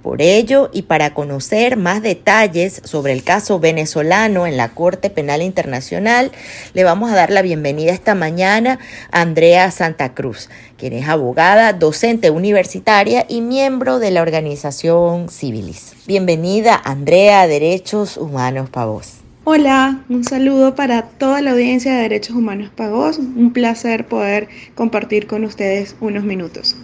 Por 0.03 0.23
ello, 0.23 0.71
y 0.73 0.83
para 0.83 1.13
conocer 1.13 1.77
más 1.77 2.01
detalles 2.01 2.81
sobre 2.85 3.13
el 3.13 3.23
caso 3.23 3.61
venezolano 3.61 4.47
en 4.47 4.57
la 4.57 4.71
Corte 4.71 5.11
Penal 5.11 5.43
Internacional, 5.43 6.33
le 6.73 6.85
vamos 6.85 7.13
a 7.13 7.15
dar 7.15 7.31
la 7.31 7.43
bienvenida 7.43 7.93
esta 7.93 8.15
mañana 8.15 8.79
a 9.13 9.21
Andrea 9.21 9.71
Santa 9.71 10.15
Cruz, 10.15 10.49
quien 10.79 10.95
es 10.95 11.07
abogada, 11.07 11.75
docente 11.75 12.31
universitaria 12.31 13.27
y 13.29 13.43
miembro 13.43 13.99
de 13.99 14.11
la 14.11 14.23
organización 14.23 15.29
Civilis. 15.29 15.93
Bienvenida, 16.07 16.81
Andrea, 16.83 17.43
a 17.43 17.47
Derechos 17.47 18.17
Humanos 18.17 18.71
Pavos. 18.71 19.19
Hola, 19.45 20.03
un 20.09 20.25
saludo 20.25 20.75
para 20.75 21.03
toda 21.03 21.43
la 21.43 21.51
audiencia 21.51 21.95
de 21.95 22.03
Derechos 22.03 22.37
Humanos 22.37 22.71
Pagos. 22.75 23.19
Un 23.19 23.53
placer 23.53 24.07
poder 24.07 24.49
compartir 24.75 25.27
con 25.27 25.45
ustedes 25.45 25.95
unos 26.01 26.25
minutos. 26.25 26.77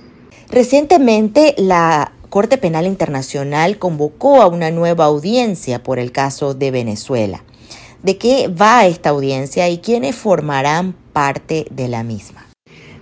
Recientemente 0.48 1.54
la 1.58 2.12
Corte 2.28 2.58
Penal 2.58 2.86
Internacional 2.86 3.78
convocó 3.78 4.42
a 4.42 4.46
una 4.46 4.70
nueva 4.70 5.04
audiencia 5.04 5.82
por 5.82 5.98
el 5.98 6.12
caso 6.12 6.54
de 6.54 6.70
Venezuela. 6.70 7.44
¿De 8.02 8.18
qué 8.18 8.48
va 8.48 8.86
esta 8.86 9.10
audiencia 9.10 9.68
y 9.68 9.78
quiénes 9.78 10.14
formarán 10.14 10.94
parte 11.12 11.66
de 11.70 11.88
la 11.88 12.02
misma? 12.02 12.46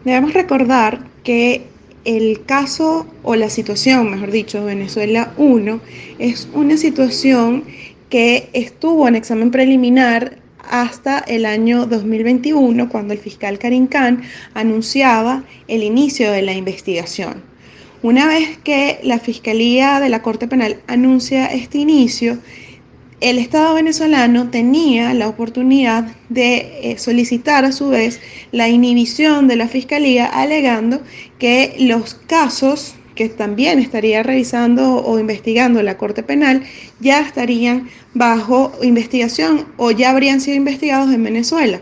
Debemos 0.04 0.34
recordar 0.34 1.06
que 1.22 1.66
el 2.04 2.44
caso 2.44 3.06
o 3.22 3.34
la 3.34 3.48
situación, 3.48 4.10
mejor 4.10 4.30
dicho, 4.30 4.64
Venezuela 4.64 5.32
1 5.36 5.80
es 6.18 6.48
una 6.52 6.76
situación 6.76 7.64
que 8.10 8.50
estuvo 8.52 9.08
en 9.08 9.16
examen 9.16 9.50
preliminar 9.50 10.38
hasta 10.70 11.18
el 11.18 11.46
año 11.46 11.86
2021, 11.86 12.88
cuando 12.88 13.12
el 13.12 13.18
fiscal 13.18 13.58
Karim 13.58 13.86
Khan 13.86 14.22
anunciaba 14.54 15.44
el 15.68 15.82
inicio 15.82 16.30
de 16.30 16.42
la 16.42 16.52
investigación. 16.52 17.53
Una 18.04 18.26
vez 18.26 18.58
que 18.58 19.00
la 19.02 19.18
Fiscalía 19.18 19.98
de 19.98 20.10
la 20.10 20.20
Corte 20.20 20.46
Penal 20.46 20.78
anuncia 20.88 21.46
este 21.46 21.78
inicio, 21.78 22.36
el 23.22 23.38
Estado 23.38 23.72
venezolano 23.72 24.50
tenía 24.50 25.14
la 25.14 25.26
oportunidad 25.26 26.14
de 26.28 26.80
eh, 26.82 26.98
solicitar 26.98 27.64
a 27.64 27.72
su 27.72 27.88
vez 27.88 28.20
la 28.52 28.68
inhibición 28.68 29.48
de 29.48 29.56
la 29.56 29.68
Fiscalía 29.68 30.26
alegando 30.26 31.00
que 31.38 31.76
los 31.78 32.12
casos 32.12 32.94
que 33.14 33.30
también 33.30 33.78
estaría 33.78 34.22
revisando 34.22 34.96
o 35.02 35.18
investigando 35.18 35.82
la 35.82 35.96
Corte 35.96 36.22
Penal, 36.22 36.62
ya 37.00 37.22
estarían 37.22 37.88
bajo 38.12 38.70
investigación 38.82 39.66
o 39.78 39.92
ya 39.92 40.10
habrían 40.10 40.42
sido 40.42 40.58
investigados 40.58 41.10
en 41.10 41.24
Venezuela. 41.24 41.80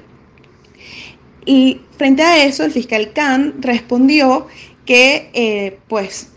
Y 1.44 1.80
frente 1.98 2.22
a 2.22 2.44
eso, 2.44 2.64
el 2.64 2.70
fiscal 2.70 3.12
Khan 3.12 3.54
respondió 3.58 4.46
que 4.84 5.30
eh, 5.34 5.78
pues 5.88 6.28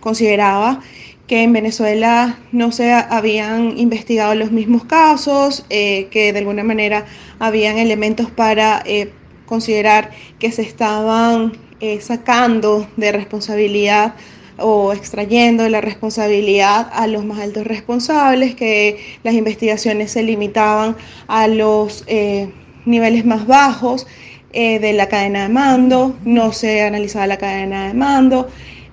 consideraba 0.00 0.80
que 1.26 1.42
en 1.42 1.52
Venezuela 1.52 2.38
no 2.52 2.70
se 2.70 2.92
habían 2.92 3.76
investigado 3.78 4.34
los 4.34 4.52
mismos 4.52 4.84
casos, 4.84 5.64
eh, 5.70 6.06
que 6.10 6.32
de 6.32 6.38
alguna 6.38 6.62
manera 6.62 7.04
habían 7.40 7.78
elementos 7.78 8.30
para 8.30 8.82
eh, 8.86 9.12
considerar 9.46 10.10
que 10.38 10.52
se 10.52 10.62
estaban 10.62 11.52
sacando 12.00 12.88
de 12.96 13.12
responsabilidad 13.12 14.14
o 14.58 14.92
extrayendo 14.92 15.68
la 15.68 15.80
responsabilidad 15.80 16.88
a 16.92 17.06
los 17.06 17.24
más 17.24 17.40
altos 17.40 17.66
responsables, 17.66 18.54
que 18.54 19.18
las 19.22 19.34
investigaciones 19.34 20.12
se 20.12 20.22
limitaban 20.22 20.96
a 21.26 21.46
los 21.46 22.04
eh, 22.06 22.50
niveles 22.84 23.24
más 23.24 23.46
bajos 23.46 24.06
eh, 24.52 24.78
de 24.78 24.92
la 24.92 25.08
cadena 25.08 25.42
de 25.42 25.48
mando, 25.48 26.16
no 26.24 26.52
se 26.52 26.82
analizaba 26.82 27.26
la 27.26 27.36
cadena 27.36 27.88
de 27.88 27.94
mando, 27.94 28.48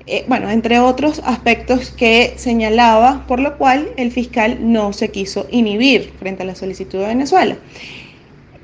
eh, 0.06 0.26
bueno, 0.28 0.50
entre 0.50 0.80
otros 0.80 1.22
aspectos 1.24 1.92
que 1.92 2.34
señalaba, 2.36 3.26
por 3.28 3.40
lo 3.40 3.58
cual 3.58 3.90
el 3.96 4.12
fiscal 4.12 4.58
no 4.60 4.92
se 4.92 5.10
quiso 5.10 5.48
inhibir 5.50 6.12
frente 6.20 6.44
a 6.44 6.46
la 6.46 6.56
solicitud 6.56 7.00
de 7.00 7.08
Venezuela. 7.08 7.58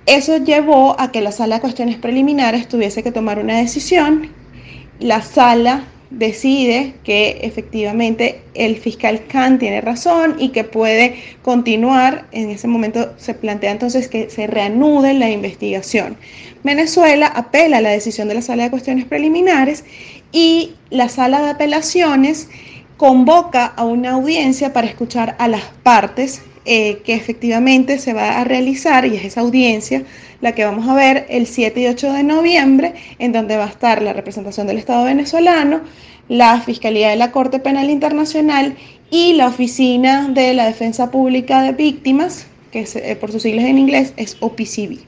Eso 0.05 0.37
llevó 0.37 0.99
a 0.99 1.11
que 1.11 1.21
la 1.21 1.31
sala 1.31 1.55
de 1.55 1.61
cuestiones 1.61 1.97
preliminares 1.97 2.67
tuviese 2.67 3.03
que 3.03 3.11
tomar 3.11 3.39
una 3.39 3.57
decisión. 3.57 4.31
La 4.99 5.21
sala 5.21 5.83
decide 6.09 6.95
que 7.03 7.39
efectivamente 7.41 8.41
el 8.55 8.77
fiscal 8.77 9.25
Khan 9.27 9.59
tiene 9.59 9.81
razón 9.81 10.35
y 10.39 10.49
que 10.49 10.63
puede 10.63 11.15
continuar, 11.41 12.25
en 12.31 12.49
ese 12.49 12.67
momento 12.67 13.13
se 13.17 13.33
plantea 13.33 13.71
entonces 13.71 14.07
que 14.07 14.29
se 14.29 14.47
reanude 14.47 15.13
la 15.13 15.29
investigación. 15.29 16.17
Venezuela 16.63 17.27
apela 17.27 17.77
a 17.77 17.81
la 17.81 17.91
decisión 17.91 18.27
de 18.27 18.35
la 18.35 18.41
sala 18.41 18.63
de 18.63 18.71
cuestiones 18.71 19.05
preliminares 19.05 19.85
y 20.31 20.73
la 20.89 21.09
sala 21.09 21.41
de 21.41 21.49
apelaciones 21.51 22.49
convoca 22.97 23.65
a 23.65 23.85
una 23.85 24.11
audiencia 24.11 24.73
para 24.73 24.87
escuchar 24.87 25.35
a 25.39 25.47
las 25.47 25.63
partes 25.83 26.41
eh, 26.71 27.01
que 27.03 27.15
efectivamente 27.15 27.97
se 27.97 28.13
va 28.13 28.39
a 28.39 28.43
realizar 28.43 29.03
y 29.03 29.15
es 29.15 29.25
esa 29.25 29.41
audiencia 29.41 30.03
la 30.39 30.53
que 30.53 30.63
vamos 30.63 30.87
a 30.87 30.93
ver 30.93 31.25
el 31.27 31.47
7 31.47 31.81
y 31.81 31.87
8 31.87 32.13
de 32.13 32.21
noviembre, 32.21 32.93
en 33.17 33.31
donde 33.31 33.57
va 33.57 33.65
a 33.65 33.69
estar 33.69 34.03
la 34.03 34.13
representación 34.13 34.67
del 34.67 34.77
Estado 34.77 35.05
venezolano, 35.05 35.81
la 36.27 36.61
Fiscalía 36.61 37.09
de 37.09 37.15
la 37.15 37.31
Corte 37.31 37.57
Penal 37.57 37.89
Internacional 37.89 38.77
y 39.09 39.33
la 39.33 39.47
Oficina 39.47 40.29
de 40.29 40.53
la 40.53 40.67
Defensa 40.67 41.09
Pública 41.09 41.63
de 41.63 41.71
Víctimas, 41.71 42.45
que 42.71 42.87
eh, 42.93 43.15
por 43.15 43.31
sus 43.31 43.41
siglas 43.41 43.65
en 43.65 43.79
inglés 43.79 44.13
es 44.15 44.37
OPCV. 44.39 44.99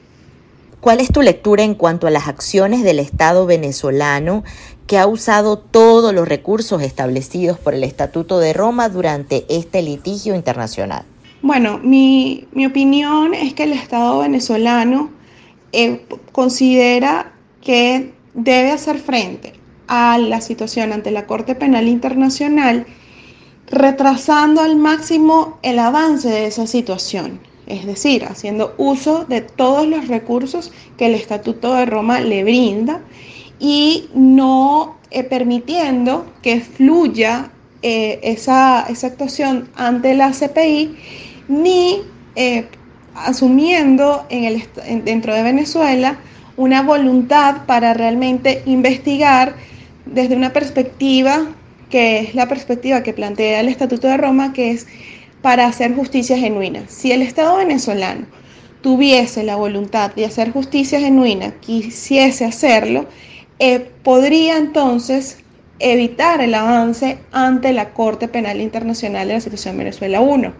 ¿Cuál 0.80 0.98
es 0.98 1.12
tu 1.12 1.22
lectura 1.22 1.62
en 1.62 1.76
cuanto 1.76 2.08
a 2.08 2.10
las 2.10 2.26
acciones 2.26 2.82
del 2.82 2.98
Estado 2.98 3.46
venezolano 3.46 4.42
que 4.88 4.98
ha 4.98 5.06
usado 5.06 5.58
todos 5.58 6.12
los 6.12 6.26
recursos 6.26 6.82
establecidos 6.82 7.56
por 7.56 7.74
el 7.74 7.84
Estatuto 7.84 8.40
de 8.40 8.52
Roma 8.52 8.88
durante 8.88 9.46
este 9.48 9.80
litigio 9.80 10.34
internacional? 10.34 11.04
Bueno, 11.42 11.78
mi, 11.82 12.46
mi 12.52 12.66
opinión 12.66 13.34
es 13.34 13.52
que 13.52 13.64
el 13.64 13.72
Estado 13.72 14.20
venezolano 14.20 15.10
eh, 15.72 16.06
considera 16.30 17.32
que 17.60 18.12
debe 18.34 18.70
hacer 18.70 18.98
frente 18.98 19.52
a 19.88 20.18
la 20.18 20.40
situación 20.40 20.92
ante 20.92 21.10
la 21.10 21.26
Corte 21.26 21.56
Penal 21.56 21.88
Internacional, 21.88 22.86
retrasando 23.66 24.60
al 24.60 24.76
máximo 24.76 25.58
el 25.62 25.80
avance 25.80 26.28
de 26.28 26.46
esa 26.46 26.66
situación, 26.66 27.40
es 27.66 27.86
decir, 27.86 28.24
haciendo 28.24 28.74
uso 28.78 29.24
de 29.24 29.40
todos 29.40 29.86
los 29.86 30.06
recursos 30.08 30.72
que 30.96 31.06
el 31.06 31.14
Estatuto 31.14 31.74
de 31.74 31.86
Roma 31.86 32.20
le 32.20 32.44
brinda 32.44 33.00
y 33.58 34.08
no 34.14 34.96
eh, 35.10 35.24
permitiendo 35.24 36.26
que 36.40 36.60
fluya 36.60 37.50
eh, 37.82 38.20
esa, 38.22 38.86
esa, 38.88 39.08
actuación 39.08 39.68
ante 39.74 40.14
la 40.14 40.30
CPI, 40.30 40.96
ni 41.52 42.02
asumiendo 43.14 44.24
en 44.30 44.44
el, 44.44 45.04
dentro 45.04 45.34
de 45.34 45.42
Venezuela 45.42 46.18
una 46.56 46.82
voluntad 46.82 47.66
para 47.66 47.94
realmente 47.94 48.62
investigar 48.66 49.54
desde 50.06 50.34
una 50.34 50.52
perspectiva 50.52 51.46
que 51.90 52.20
es 52.20 52.34
la 52.34 52.48
perspectiva 52.48 53.02
que 53.02 53.12
plantea 53.12 53.60
el 53.60 53.68
Estatuto 53.68 54.08
de 54.08 54.16
Roma, 54.16 54.54
que 54.54 54.70
es 54.70 54.86
para 55.42 55.66
hacer 55.66 55.94
justicia 55.94 56.38
genuina. 56.38 56.84
Si 56.88 57.12
el 57.12 57.20
Estado 57.20 57.58
venezolano 57.58 58.24
tuviese 58.80 59.42
la 59.42 59.56
voluntad 59.56 60.14
de 60.14 60.24
hacer 60.24 60.52
justicia 60.52 61.00
genuina, 61.00 61.52
quisiese 61.60 62.46
hacerlo, 62.46 63.04
eh, 63.58 63.90
podría 64.02 64.56
entonces 64.56 65.36
evitar 65.80 66.40
el 66.40 66.54
avance 66.54 67.18
ante 67.30 67.74
la 67.74 67.90
Corte 67.90 68.26
Penal 68.26 68.62
Internacional 68.62 69.28
de 69.28 69.34
la 69.34 69.40
situación 69.40 69.76
Venezuela 69.76 70.22
1 70.22 70.50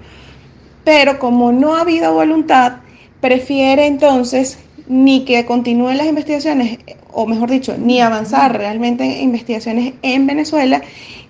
pero 0.84 1.18
como 1.18 1.52
no 1.52 1.74
ha 1.74 1.82
habido 1.82 2.12
voluntad, 2.12 2.78
prefiere 3.20 3.86
entonces 3.86 4.58
ni 4.88 5.24
que 5.24 5.44
continúen 5.46 5.96
las 5.96 6.06
investigaciones, 6.06 6.78
o 7.12 7.26
mejor 7.26 7.50
dicho, 7.50 7.76
ni 7.78 8.00
avanzar 8.00 8.56
realmente 8.56 9.04
en 9.04 9.24
investigaciones 9.24 9.94
en 10.02 10.26
Venezuela, 10.26 10.82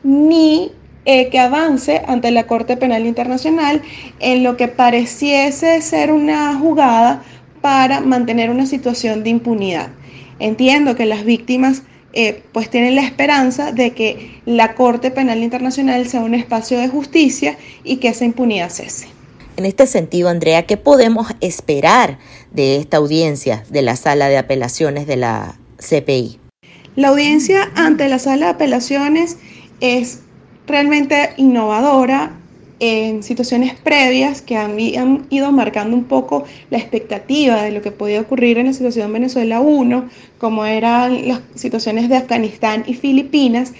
ni 0.03 0.73
eh, 1.05 1.29
que 1.29 1.39
avance 1.39 2.03
ante 2.07 2.31
la 2.31 2.47
Corte 2.47 2.77
Penal 2.77 3.07
Internacional 3.07 3.83
en 4.21 4.43
lo 4.43 4.57
que 4.57 4.69
pareciese 4.69 5.81
ser 5.83 6.13
una 6.13 6.57
jugada 6.57 7.23
para 7.61 8.01
mantener 8.01 8.51
una 8.51 8.67
situación 8.67 9.23
de 9.23 9.31
impunidad. 9.31 9.91
Entiendo 10.39 10.97
que 10.97 11.07
las 11.07 11.25
víctimas 11.25 11.83
eh, 12.15 12.43
pues 12.53 12.69
tienen 12.69 12.95
la 12.95 13.03
esperanza 13.03 13.73
de 13.73 13.93
que 13.93 14.41
la 14.45 14.75
Corte 14.75 15.11
Penal 15.11 15.43
Internacional 15.43 16.07
sea 16.07 16.21
un 16.21 16.35
espacio 16.35 16.79
de 16.79 16.89
justicia 16.89 17.57
y 17.85 17.97
que 17.97 18.09
esa 18.09 18.25
impunidad 18.25 18.71
cese. 18.71 19.12
En 19.57 19.67
este 19.67 19.87
sentido, 19.87 20.29
Andrea, 20.29 20.65
¿qué 20.65 20.77
podemos 20.77 21.29
esperar 21.41 22.19
de 22.53 22.77
esta 22.77 22.97
audiencia 22.97 23.65
de 23.69 23.83
la 23.83 23.97
sala 23.97 24.29
de 24.29 24.39
apelaciones 24.39 25.07
de 25.07 25.17
la 25.17 25.59
CPI? 25.77 26.39
La 26.97 27.09
audiencia 27.09 27.71
ante 27.75 28.09
la 28.09 28.19
sala 28.19 28.47
de 28.47 28.53
apelaciones 28.53 29.37
es 29.81 30.21
realmente 30.67 31.35
innovadora 31.37 32.33
en 32.81 33.23
situaciones 33.23 33.75
previas 33.75 34.43
que 34.43 34.57
han, 34.57 34.77
ido 34.79 35.53
marcando 35.53 35.97
un 35.97 36.05
poco 36.05 36.45
la 36.71 36.79
expectativa 36.79 37.63
de 37.63 37.71
lo 37.71 37.83
que 37.83 37.93
podía 37.93 38.21
ocurrir 38.21 38.59
en 38.59 38.67
la 38.67 38.73
situación 38.73 39.13
Venezuela 39.13 39.61
1, 39.61 40.09
como 40.39 40.65
eran 40.65 41.29
las 41.29 41.43
situaciones 41.55 42.09
de 42.09 42.17
Afganistán 42.17 42.85
y 42.87 42.95
Filipinas. 42.95 43.73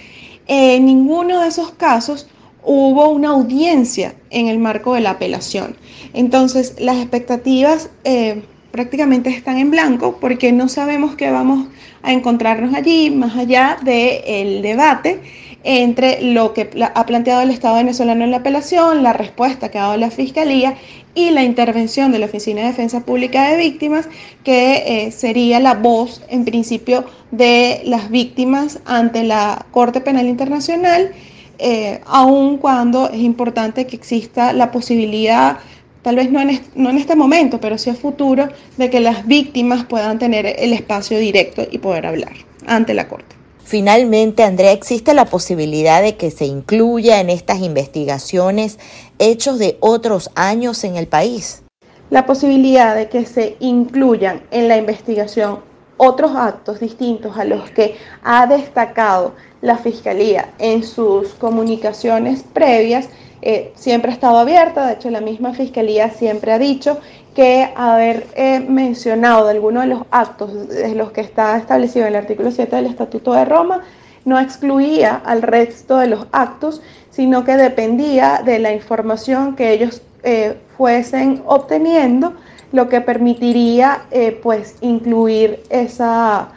En 0.47 0.85
ninguno 0.85 1.41
de 1.41 1.49
esos 1.49 1.71
casos 1.71 2.27
hubo 2.63 3.09
una 3.09 3.29
audiencia 3.29 4.15
en 4.29 4.47
el 4.47 4.59
marco 4.59 4.93
de 4.93 5.01
la 5.01 5.11
apelación. 5.11 5.75
Entonces, 6.13 6.75
las 6.79 6.97
expectativas 6.97 7.89
eh, 8.03 8.43
prácticamente 8.71 9.29
están 9.29 9.57
en 9.57 9.71
blanco 9.71 10.17
porque 10.19 10.51
no 10.51 10.67
sabemos 10.67 11.15
qué 11.15 11.29
vamos 11.31 11.67
a 12.01 12.11
encontrarnos 12.11 12.73
allí, 12.73 13.09
más 13.11 13.35
allá 13.37 13.77
del 13.83 14.61
debate 14.61 15.21
entre 15.63 16.21
lo 16.21 16.53
que 16.53 16.69
ha 16.93 17.05
planteado 17.05 17.41
el 17.41 17.49
Estado 17.49 17.75
venezolano 17.75 18.23
en 18.23 18.31
la 18.31 18.37
apelación, 18.37 19.01
la 19.01 19.13
respuesta 19.13 19.69
que 19.71 19.77
ha 19.77 19.83
dado 19.83 19.97
la 19.97 20.11
Fiscalía 20.11 20.75
y 21.15 21.31
la 21.31 21.43
intervención 21.43 22.11
de 22.11 22.19
la 22.19 22.25
Oficina 22.25 22.61
de 22.61 22.67
Defensa 22.67 23.05
Pública 23.05 23.49
de 23.49 23.57
Víctimas, 23.57 24.09
que 24.43 24.83
eh, 25.05 25.11
sería 25.11 25.59
la 25.59 25.75
voz, 25.75 26.21
en 26.27 26.43
principio, 26.43 27.05
de 27.31 27.81
las 27.85 28.09
víctimas 28.09 28.79
ante 28.85 29.23
la 29.23 29.65
Corte 29.71 30.01
Penal 30.01 30.27
Internacional 30.27 31.13
eh, 31.59 32.01
aun 32.05 32.57
cuando 32.57 33.09
es 33.09 33.19
importante 33.19 33.85
que 33.87 33.95
exista 33.95 34.53
la 34.53 34.71
posibilidad, 34.71 35.59
tal 36.01 36.15
vez 36.15 36.31
no 36.31 36.41
en, 36.41 36.61
no 36.75 36.89
en 36.89 36.97
este 36.97 37.15
momento, 37.15 37.59
pero 37.59 37.77
sí 37.77 37.89
a 37.89 37.95
futuro, 37.95 38.49
de 38.77 38.89
que 38.89 38.99
las 38.99 39.27
víctimas 39.27 39.85
puedan 39.85 40.19
tener 40.19 40.45
el 40.45 40.73
espacio 40.73 41.17
directo 41.19 41.63
y 41.69 41.77
poder 41.77 42.05
hablar 42.05 42.33
ante 42.65 42.93
la 42.93 43.07
Corte. 43.07 43.35
Finalmente, 43.63 44.43
Andrea, 44.43 44.71
¿existe 44.73 45.13
la 45.13 45.25
posibilidad 45.25 46.01
de 46.01 46.15
que 46.15 46.31
se 46.31 46.45
incluya 46.45 47.21
en 47.21 47.29
estas 47.29 47.61
investigaciones 47.61 48.77
hechos 49.19 49.57
de 49.57 49.77
otros 49.79 50.29
años 50.35 50.83
en 50.83 50.97
el 50.97 51.07
país? 51.07 51.63
La 52.09 52.25
posibilidad 52.25 52.95
de 52.95 53.07
que 53.07 53.25
se 53.25 53.55
incluyan 53.59 54.43
en 54.51 54.67
la 54.67 54.77
investigación 54.77 55.59
otros 55.97 56.35
actos 56.35 56.79
distintos 56.79 57.37
a 57.37 57.45
los 57.45 57.69
que 57.71 57.95
ha 58.23 58.45
destacado 58.47 59.33
la 59.63 59.77
Fiscalía 59.77 60.49
en 60.59 60.83
sus 60.83 61.29
comunicaciones 61.35 62.43
previas 62.43 63.07
eh, 63.41 63.71
siempre 63.75 64.11
ha 64.11 64.13
estado 64.13 64.37
abierta. 64.37 64.85
De 64.85 64.93
hecho, 64.95 65.09
la 65.09 65.21
misma 65.21 65.53
Fiscalía 65.53 66.09
siempre 66.09 66.51
ha 66.51 66.59
dicho 66.59 66.99
que 67.33 67.71
haber 67.73 68.27
eh, 68.35 68.59
mencionado 68.59 69.45
de 69.45 69.51
alguno 69.51 69.79
de 69.79 69.87
los 69.87 70.01
actos 70.11 70.67
de 70.67 70.93
los 70.95 71.11
que 71.11 71.21
está 71.21 71.57
establecido 71.57 72.05
en 72.05 72.13
el 72.13 72.19
artículo 72.19 72.51
7 72.51 72.75
del 72.75 72.87
Estatuto 72.87 73.31
de 73.31 73.45
Roma 73.45 73.81
no 74.25 74.37
excluía 74.37 75.21
al 75.23 75.41
resto 75.41 75.97
de 75.97 76.07
los 76.07 76.27
actos, 76.33 76.81
sino 77.09 77.45
que 77.45 77.55
dependía 77.55 78.41
de 78.43 78.59
la 78.59 78.73
información 78.73 79.55
que 79.55 79.71
ellos 79.71 80.01
eh, 80.23 80.57
fuesen 80.77 81.41
obteniendo, 81.45 82.33
lo 82.73 82.89
que 82.89 83.01
permitiría 83.01 84.01
pues 84.41 84.77
incluir 84.81 85.61
esa, 85.69 86.49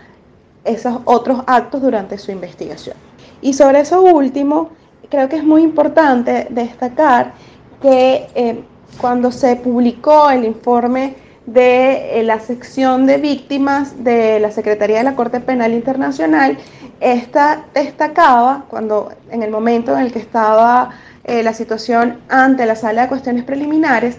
esos 0.66 1.00
otros 1.04 1.42
actos 1.46 1.82
durante 1.82 2.18
su 2.18 2.32
investigación. 2.32 2.96
Y 3.40 3.52
sobre 3.52 3.80
eso 3.80 4.02
último, 4.02 4.70
creo 5.08 5.28
que 5.28 5.36
es 5.36 5.44
muy 5.44 5.62
importante 5.62 6.46
destacar 6.50 7.34
que 7.80 8.64
cuando 9.00 9.30
se 9.30 9.56
publicó 9.56 10.30
el 10.30 10.44
informe 10.44 11.16
de 11.46 12.20
eh, 12.20 12.22
la 12.24 12.40
sección 12.40 13.06
de 13.06 13.18
víctimas 13.18 14.02
de 14.02 14.40
la 14.40 14.50
Secretaría 14.50 14.98
de 14.98 15.04
la 15.04 15.14
Corte 15.14 15.40
Penal 15.40 15.72
Internacional, 15.72 16.58
esta 17.00 17.64
destacaba, 17.72 18.64
cuando 18.68 19.10
en 19.30 19.42
el 19.42 19.50
momento 19.50 19.96
en 19.96 20.04
el 20.04 20.12
que 20.12 20.18
estaba 20.18 20.90
eh, 21.24 21.42
la 21.42 21.52
situación 21.52 22.18
ante 22.28 22.66
la 22.66 22.74
sala 22.74 23.02
de 23.02 23.08
cuestiones 23.08 23.44
preliminares, 23.44 24.18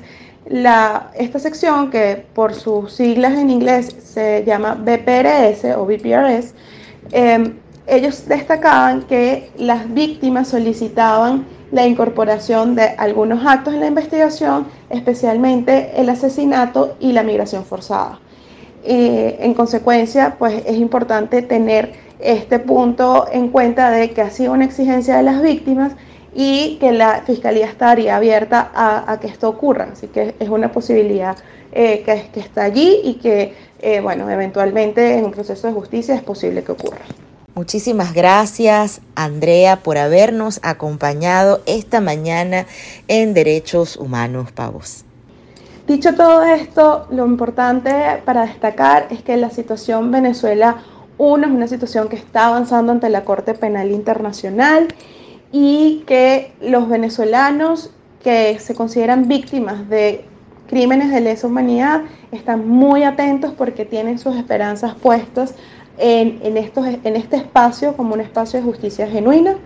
esta 0.49 1.39
sección, 1.39 1.89
que 1.89 2.25
por 2.33 2.53
sus 2.53 2.93
siglas 2.93 3.37
en 3.37 3.49
inglés 3.49 3.95
se 4.03 4.43
llama 4.45 4.75
BPRS 4.75 5.75
o 5.75 5.85
BPRS, 5.85 6.53
em, 7.11 7.53
ellos 7.87 8.27
destacaban 8.27 9.03
que 9.03 9.49
las 9.57 9.93
víctimas 9.93 10.49
solicitaban 10.49 11.45
la 11.71 11.85
incorporación 11.85 12.75
de 12.75 12.83
algunos 12.97 13.45
actos 13.45 13.73
en 13.73 13.81
la 13.81 13.87
investigación, 13.87 14.67
especialmente 14.89 15.91
el 15.95 16.09
asesinato 16.09 16.95
y 16.99 17.11
la 17.11 17.23
migración 17.23 17.65
forzada. 17.65 18.19
Eh, 18.83 19.37
en 19.41 19.53
consecuencia, 19.53 20.35
pues 20.39 20.63
es 20.65 20.77
importante 20.77 21.41
tener 21.41 21.93
este 22.19 22.59
punto 22.59 23.27
en 23.31 23.49
cuenta 23.49 23.91
de 23.91 24.11
que 24.11 24.21
ha 24.21 24.29
sido 24.29 24.53
una 24.53 24.65
exigencia 24.65 25.17
de 25.17 25.23
las 25.23 25.41
víctimas 25.41 25.93
y 26.33 26.77
que 26.79 26.91
la 26.91 27.23
Fiscalía 27.25 27.65
estaría 27.67 28.15
abierta 28.15 28.71
a, 28.73 29.19
que 29.19 29.27
esto 29.27 29.49
ocurra. 29.49 29.89
Así 29.91 30.07
que 30.07 30.35
es 30.39 30.49
una 30.49 30.71
posibilidad 30.71 31.37
eh, 31.71 32.03
que, 32.05 32.29
que, 32.33 32.39
está 32.39 32.63
allí 32.63 33.01
y 33.03 33.15
que, 33.15 33.53
eh, 33.79 33.99
bueno, 34.01 34.29
eventualmente 34.29 35.17
en 35.17 35.25
un 35.25 35.31
proceso 35.31 35.67
de 35.67 35.73
justicia 35.73 36.15
es 36.15 36.23
posible 36.23 36.63
que 36.63 36.71
ocurra. 36.71 36.99
Muchísimas 37.55 38.13
gracias, 38.13 39.01
Andrea, 39.15 39.77
por 39.77 39.97
habernos 39.97 40.59
acompañado 40.61 41.61
esta 41.65 42.01
mañana 42.01 42.67
en 43.07 43.33
Derechos 43.33 43.97
Humanos 43.97 44.51
Pavos. 44.51 45.05
Dicho 45.87 46.13
todo 46.13 46.43
esto, 46.43 47.07
lo 47.09 47.25
importante 47.25 47.91
para 48.25 48.45
destacar 48.45 49.07
es 49.09 49.23
que 49.23 49.37
la 49.37 49.49
situación 49.49 50.11
Venezuela 50.11 50.83
1 51.17 51.47
es 51.47 51.51
una 51.51 51.67
situación 51.67 52.09
que 52.09 52.17
está 52.17 52.47
avanzando 52.47 52.91
ante 52.91 53.09
la 53.09 53.23
Corte 53.23 53.53
Penal 53.53 53.91
Internacional 53.91 54.89
y 55.51 56.03
que 56.07 56.53
los 56.61 56.89
venezolanos 56.89 57.91
que 58.23 58.59
se 58.59 58.75
consideran 58.75 59.27
víctimas 59.27 59.87
de 59.89 60.25
crímenes 60.67 61.11
de 61.11 61.21
lesa 61.21 61.47
humanidad 61.47 62.01
están 62.31 62.67
muy 62.67 63.03
atentos 63.03 63.53
porque 63.57 63.85
tienen 63.85 64.19
sus 64.19 64.35
esperanzas 64.35 64.95
puestas 64.95 65.55
en, 65.97 66.57
estos, 66.57 66.85
en 66.85 67.15
este 67.15 67.37
espacio 67.37 67.95
como 67.95 68.13
un 68.13 68.21
espacio 68.21 68.59
de 68.59 68.65
justicia 68.65 69.07
genuina. 69.07 69.57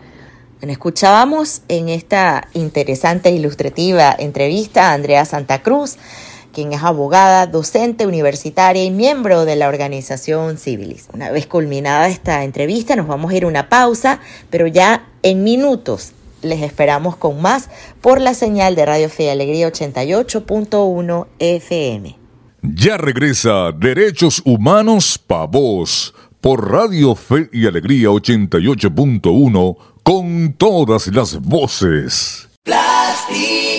escuchábamos 0.61 1.63
en 1.67 1.89
esta 1.89 2.47
interesante 2.53 3.29
e 3.29 3.33
ilustrativa 3.33 4.15
entrevista 4.17 4.89
a 4.89 4.93
Andrea 4.93 5.25
Santa 5.25 5.61
Cruz, 5.61 5.97
quien 6.51 6.73
es 6.73 6.83
abogada, 6.83 7.47
docente 7.47 8.05
universitaria 8.05 8.83
y 8.83 8.91
miembro 8.91 9.45
de 9.45 9.55
la 9.55 9.67
organización 9.67 10.57
Civilis. 10.57 11.07
Una 11.13 11.31
vez 11.31 11.47
culminada 11.47 12.07
esta 12.07 12.43
entrevista, 12.43 12.95
nos 12.95 13.07
vamos 13.07 13.31
a 13.31 13.35
ir 13.35 13.43
a 13.43 13.47
una 13.47 13.69
pausa, 13.69 14.19
pero 14.49 14.67
ya 14.67 15.07
en 15.23 15.43
minutos 15.43 16.13
les 16.41 16.61
esperamos 16.61 17.15
con 17.15 17.41
más 17.41 17.69
por 18.01 18.19
la 18.19 18.33
señal 18.33 18.75
de 18.75 18.85
Radio 18.85 19.09
Fe 19.09 19.25
y 19.25 19.29
Alegría 19.29 19.67
88.1 19.69 21.27
FM. 21.39 22.17
Ya 22.63 22.97
regresa 22.97 23.71
Derechos 23.71 24.41
Humanos 24.45 25.17
Pa' 25.17 25.45
Vos 25.45 26.13
por 26.39 26.71
Radio 26.71 27.15
Fe 27.15 27.49
y 27.51 27.67
Alegría 27.67 28.09
88.1 28.09 29.77
con 30.03 30.53
todas 30.53 31.07
las 31.07 31.39
voces. 31.39 32.47
Plástico. 32.63 33.70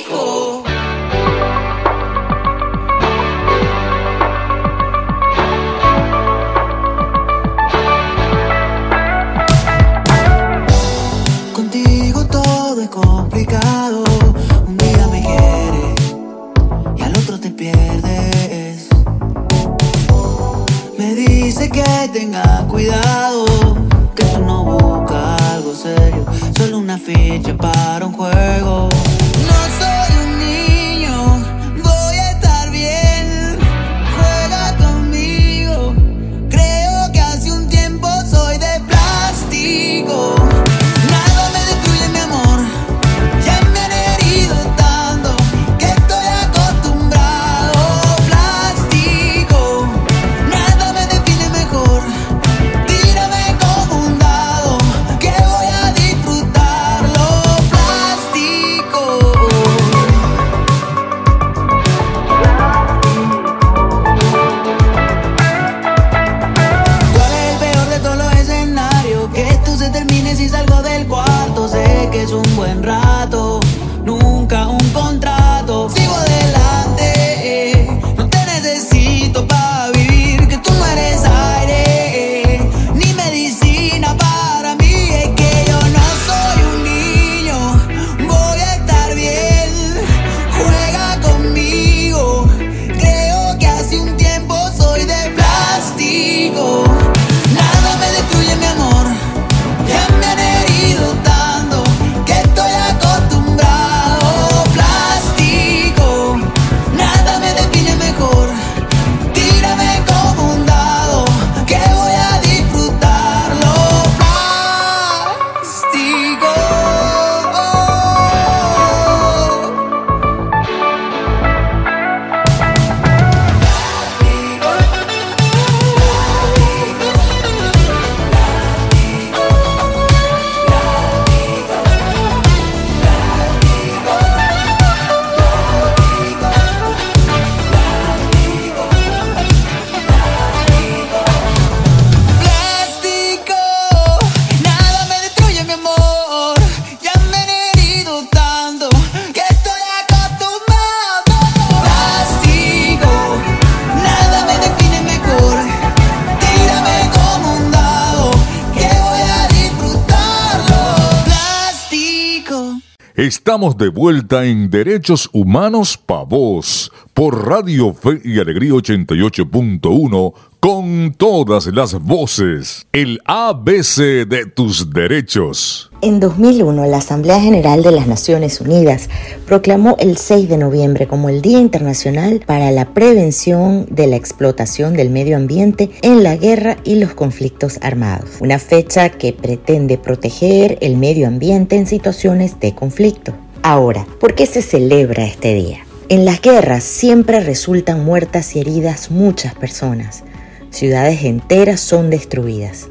Estamos 163.23 163.77
de 163.77 163.89
vuelta 163.89 164.47
en 164.47 164.69
Derechos 164.69 165.31
Humanos 165.33 165.97
Pa' 165.97 166.25
Vos 166.25 166.91
por 167.15 167.47
Radio 167.47 167.95
Fe 167.95 168.21
y 168.25 168.41
Alegría 168.41 168.73
88.1 168.73 170.35
con 170.59 171.15
todas 171.17 171.69
las 171.69 171.95
voces. 172.01 172.85
El 172.91 173.21
ABC 173.25 174.27
de 174.27 174.47
tus 174.53 174.91
derechos. 174.91 175.92
En 176.05 176.19
2001, 176.19 176.87
la 176.87 176.97
Asamblea 176.97 177.41
General 177.41 177.85
de 177.85 177.93
las 177.93 178.09
Naciones 178.09 178.61
Unidas 178.61 179.09
proclamó 179.47 179.95
el 180.01 180.17
6 180.17 180.49
de 180.49 180.59
noviembre 180.59 181.07
como 181.07 181.29
el 181.29 181.43
Día 181.43 181.61
Internacional 181.61 182.43
para 182.45 182.73
la 182.73 182.93
Prevención 182.93 183.87
de 183.89 184.09
la 184.09 184.17
Explotación 184.17 184.95
del 184.95 185.11
Medio 185.11 185.37
Ambiente 185.37 185.91
en 186.03 186.25
la 186.25 186.35
Guerra 186.35 186.77
y 186.83 186.97
los 186.97 187.15
Conflictos 187.15 187.79
Armados, 187.83 188.31
una 188.41 188.59
fecha 188.59 189.11
que 189.11 189.33
pretende 189.33 189.97
proteger 189.97 190.77
el 190.81 190.97
medio 190.97 191.29
ambiente 191.29 191.77
en 191.77 191.87
situaciones 191.87 192.59
de 192.59 192.75
conflicto. 192.75 193.33
Ahora, 193.63 194.05
¿por 194.19 194.35
qué 194.35 194.47
se 194.47 194.61
celebra 194.61 195.25
este 195.25 195.55
día? 195.55 195.87
En 196.09 196.25
las 196.25 196.43
guerras 196.43 196.83
siempre 196.83 197.39
resultan 197.39 198.05
muertas 198.05 198.57
y 198.57 198.59
heridas 198.59 199.13
muchas 199.13 199.55
personas 199.55 200.25
ciudades 200.73 201.23
enteras 201.25 201.81
son 201.81 202.11
destruidas. 202.11 202.89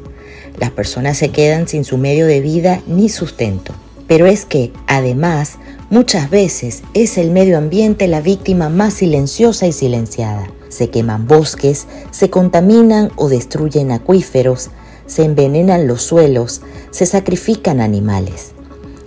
Las 0.62 0.70
personas 0.70 1.18
se 1.18 1.30
quedan 1.30 1.66
sin 1.66 1.84
su 1.84 1.98
medio 1.98 2.24
de 2.24 2.40
vida 2.40 2.82
ni 2.86 3.08
sustento. 3.08 3.74
Pero 4.06 4.26
es 4.26 4.44
que, 4.44 4.72
además, 4.86 5.54
muchas 5.90 6.30
veces 6.30 6.84
es 6.94 7.18
el 7.18 7.32
medio 7.32 7.58
ambiente 7.58 8.06
la 8.06 8.20
víctima 8.20 8.68
más 8.68 8.94
silenciosa 8.94 9.66
y 9.66 9.72
silenciada. 9.72 10.48
Se 10.68 10.88
queman 10.88 11.26
bosques, 11.26 11.88
se 12.12 12.30
contaminan 12.30 13.10
o 13.16 13.28
destruyen 13.28 13.90
acuíferos, 13.90 14.70
se 15.06 15.24
envenenan 15.24 15.88
los 15.88 16.02
suelos, 16.02 16.62
se 16.92 17.06
sacrifican 17.06 17.80
animales. 17.80 18.52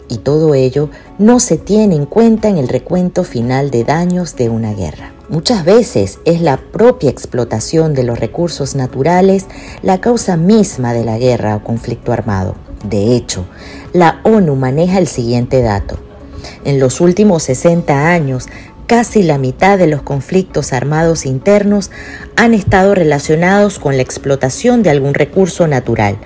Y 0.09 0.17
todo 0.17 0.55
ello 0.55 0.89
no 1.19 1.39
se 1.39 1.55
tiene 1.55 1.95
en 1.95 2.05
cuenta 2.05 2.49
en 2.49 2.57
el 2.57 2.67
recuento 2.67 3.23
final 3.23 3.71
de 3.71 3.85
daños 3.85 4.35
de 4.35 4.49
una 4.49 4.73
guerra. 4.73 5.14
Muchas 5.27 5.65
veces 5.65 6.19
es 6.25 6.39
la 6.39 6.57
propia 6.57 7.09
explotación 7.09 7.95
de 7.95 8.03
los 8.03 8.19
recursos 8.19 8.75
naturales 8.75 9.47
la 9.81 9.99
causa 9.99 10.37
misma 10.37 10.93
de 10.93 11.03
la 11.03 11.17
guerra 11.17 11.55
o 11.55 11.63
conflicto 11.63 12.13
armado. 12.13 12.53
De 12.87 13.15
hecho, 13.15 13.43
la 13.91 14.19
ONU 14.23 14.55
maneja 14.55 14.99
el 14.99 15.07
siguiente 15.07 15.63
dato. 15.63 15.97
En 16.63 16.79
los 16.79 17.01
últimos 17.01 17.41
60 17.41 18.11
años, 18.11 18.45
casi 18.85 19.23
la 19.23 19.39
mitad 19.39 19.79
de 19.79 19.87
los 19.87 20.03
conflictos 20.03 20.73
armados 20.73 21.25
internos 21.25 21.89
han 22.35 22.53
estado 22.53 22.93
relacionados 22.93 23.79
con 23.79 23.95
la 23.95 24.03
explotación 24.03 24.83
de 24.83 24.91
algún 24.91 25.15
recurso 25.15 25.65
natural, 25.65 26.17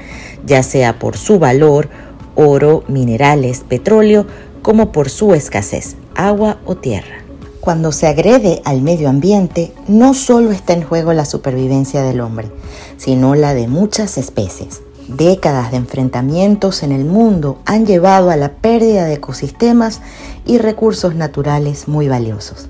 ya 0.46 0.62
sea 0.62 1.00
por 1.00 1.16
su 1.16 1.40
valor, 1.40 1.88
oro, 2.36 2.84
minerales, 2.90 3.62
petróleo, 3.62 4.26
como 4.62 4.92
por 4.92 5.10
su 5.10 5.34
escasez, 5.34 5.96
agua 6.16 6.58
o 6.66 6.76
tierra. 6.76 7.18
Cuando 7.62 7.91
se 7.91 8.08
agrede 8.08 8.62
al 8.63 8.82
medio 8.82 9.10
ambiente, 9.10 9.74
no 9.88 10.13
solo 10.13 10.52
está 10.52 10.74
en 10.74 10.84
juego 10.84 11.12
la 11.12 11.26
supervivencia 11.26 12.04
del 12.04 12.22
hombre, 12.22 12.50
sino 12.98 13.36
la 13.36 13.54
de 13.54 13.67
muchas 13.67 14.17
especies. 14.17 14.82
Décadas 15.10 15.72
de 15.72 15.78
enfrentamientos 15.78 16.84
en 16.84 16.91
el 16.91 17.04
mundo 17.04 17.60
han 17.65 17.86
llevado 17.86 18.30
a 18.30 18.38
la 18.38 18.54
pérdida 18.54 19.06
de 19.06 19.15
ecosistemas 19.15 20.02
y 20.45 20.58
recursos 20.58 21.15
naturales 21.15 21.88
muy 21.88 22.08
valiosos. 22.08 22.69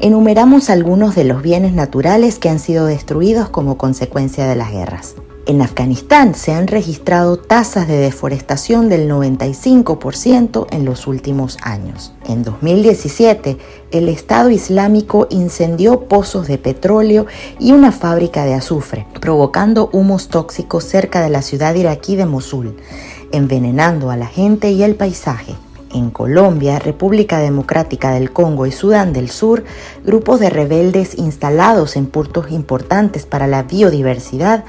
Enumeramos 0.00 0.70
algunos 0.70 1.14
de 1.14 1.24
los 1.24 1.42
bienes 1.42 1.72
naturales 1.72 2.38
que 2.38 2.48
han 2.48 2.58
sido 2.58 2.86
destruidos 2.86 3.48
como 3.50 3.76
consecuencia 3.76 4.46
de 4.46 4.56
las 4.56 4.70
guerras. 4.70 5.14
En 5.52 5.60
Afganistán 5.60 6.34
se 6.34 6.54
han 6.54 6.66
registrado 6.66 7.36
tasas 7.36 7.86
de 7.86 7.98
deforestación 7.98 8.88
del 8.88 9.06
95% 9.06 10.66
en 10.70 10.86
los 10.86 11.06
últimos 11.06 11.58
años. 11.60 12.14
En 12.26 12.42
2017, 12.42 13.58
el 13.90 14.08
Estado 14.08 14.48
Islámico 14.48 15.26
incendió 15.28 16.08
pozos 16.08 16.48
de 16.48 16.56
petróleo 16.56 17.26
y 17.60 17.72
una 17.72 17.92
fábrica 17.92 18.46
de 18.46 18.54
azufre, 18.54 19.06
provocando 19.20 19.90
humos 19.92 20.28
tóxicos 20.28 20.84
cerca 20.84 21.20
de 21.20 21.28
la 21.28 21.42
ciudad 21.42 21.74
iraquí 21.74 22.16
de 22.16 22.24
Mosul, 22.24 22.74
envenenando 23.30 24.10
a 24.10 24.16
la 24.16 24.28
gente 24.28 24.70
y 24.70 24.82
el 24.82 24.94
paisaje. 24.94 25.54
En 25.92 26.08
Colombia, 26.08 26.78
República 26.78 27.40
Democrática 27.40 28.12
del 28.12 28.32
Congo 28.32 28.64
y 28.64 28.72
Sudán 28.72 29.12
del 29.12 29.28
Sur, 29.28 29.64
grupos 30.02 30.40
de 30.40 30.48
rebeldes 30.48 31.18
instalados 31.18 31.96
en 31.96 32.06
puntos 32.06 32.50
importantes 32.50 33.26
para 33.26 33.46
la 33.46 33.64
biodiversidad 33.64 34.64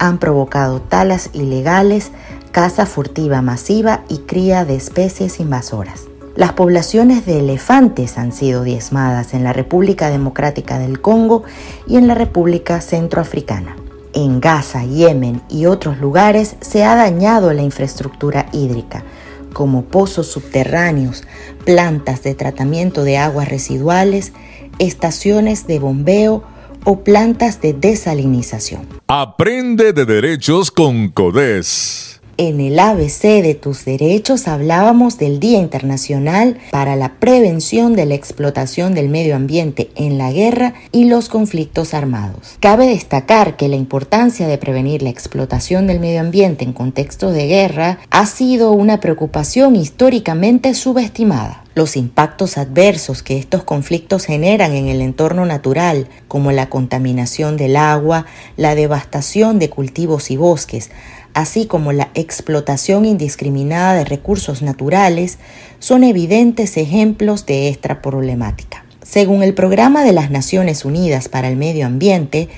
han 0.00 0.18
provocado 0.18 0.80
talas 0.80 1.30
ilegales, 1.34 2.10
caza 2.50 2.86
furtiva 2.86 3.42
masiva 3.42 4.02
y 4.08 4.18
cría 4.20 4.64
de 4.64 4.74
especies 4.74 5.38
invasoras. 5.38 6.06
Las 6.34 6.54
poblaciones 6.54 7.26
de 7.26 7.38
elefantes 7.38 8.16
han 8.16 8.32
sido 8.32 8.64
diezmadas 8.64 9.34
en 9.34 9.44
la 9.44 9.52
República 9.52 10.08
Democrática 10.08 10.78
del 10.78 11.02
Congo 11.02 11.44
y 11.86 11.98
en 11.98 12.08
la 12.08 12.14
República 12.14 12.80
Centroafricana. 12.80 13.76
En 14.14 14.40
Gaza, 14.40 14.84
Yemen 14.84 15.42
y 15.50 15.66
otros 15.66 15.98
lugares 15.98 16.56
se 16.60 16.82
ha 16.82 16.96
dañado 16.96 17.52
la 17.52 17.62
infraestructura 17.62 18.46
hídrica, 18.52 19.04
como 19.52 19.82
pozos 19.82 20.28
subterráneos, 20.28 21.24
plantas 21.66 22.22
de 22.22 22.34
tratamiento 22.34 23.04
de 23.04 23.18
aguas 23.18 23.50
residuales, 23.50 24.32
estaciones 24.78 25.66
de 25.66 25.78
bombeo 25.78 26.42
o 26.84 27.00
plantas 27.00 27.60
de 27.60 27.72
desalinización. 27.72 28.86
Aprende 29.06 29.92
de 29.92 30.04
derechos 30.04 30.70
con 30.70 31.08
CODES. 31.08 32.09
En 32.42 32.58
el 32.58 32.78
ABC 32.78 33.42
de 33.42 33.54
tus 33.54 33.84
derechos 33.84 34.48
hablábamos 34.48 35.18
del 35.18 35.40
Día 35.40 35.58
Internacional 35.58 36.56
para 36.70 36.96
la 36.96 37.16
Prevención 37.16 37.94
de 37.94 38.06
la 38.06 38.14
Explotación 38.14 38.94
del 38.94 39.10
Medio 39.10 39.36
Ambiente 39.36 39.90
en 39.94 40.16
la 40.16 40.32
Guerra 40.32 40.72
y 40.90 41.04
los 41.04 41.28
Conflictos 41.28 41.92
Armados. 41.92 42.56
Cabe 42.58 42.86
destacar 42.86 43.58
que 43.58 43.68
la 43.68 43.76
importancia 43.76 44.48
de 44.48 44.56
prevenir 44.56 45.02
la 45.02 45.10
explotación 45.10 45.86
del 45.86 46.00
medio 46.00 46.20
ambiente 46.20 46.64
en 46.64 46.72
contextos 46.72 47.34
de 47.34 47.46
guerra 47.46 47.98
ha 48.08 48.24
sido 48.24 48.72
una 48.72 49.00
preocupación 49.00 49.76
históricamente 49.76 50.72
subestimada. 50.72 51.64
Los 51.74 51.96
impactos 51.96 52.58
adversos 52.58 53.22
que 53.22 53.38
estos 53.38 53.64
conflictos 53.64 54.24
generan 54.24 54.72
en 54.72 54.88
el 54.88 55.02
entorno 55.02 55.46
natural, 55.46 56.08
como 56.26 56.52
la 56.52 56.68
contaminación 56.68 57.56
del 57.56 57.76
agua, 57.76 58.26
la 58.56 58.74
devastación 58.74 59.58
de 59.58 59.70
cultivos 59.70 60.30
y 60.30 60.36
bosques, 60.36 60.90
así 61.34 61.66
como 61.66 61.92
la 61.92 62.10
explotación 62.14 63.04
indiscriminada 63.04 63.94
de 63.94 64.04
recursos 64.04 64.62
naturales, 64.62 65.38
son 65.78 66.04
evidentes 66.04 66.76
ejemplos 66.76 67.46
de 67.46 67.68
esta 67.68 68.02
problemática. 68.02 68.84
Según 69.02 69.42
el 69.42 69.54
Programa 69.54 70.04
de 70.04 70.12
las 70.12 70.30
Naciones 70.30 70.84
Unidas 70.84 71.28
para 71.28 71.48
el 71.48 71.56
Medio 71.56 71.86
Ambiente, 71.86 72.48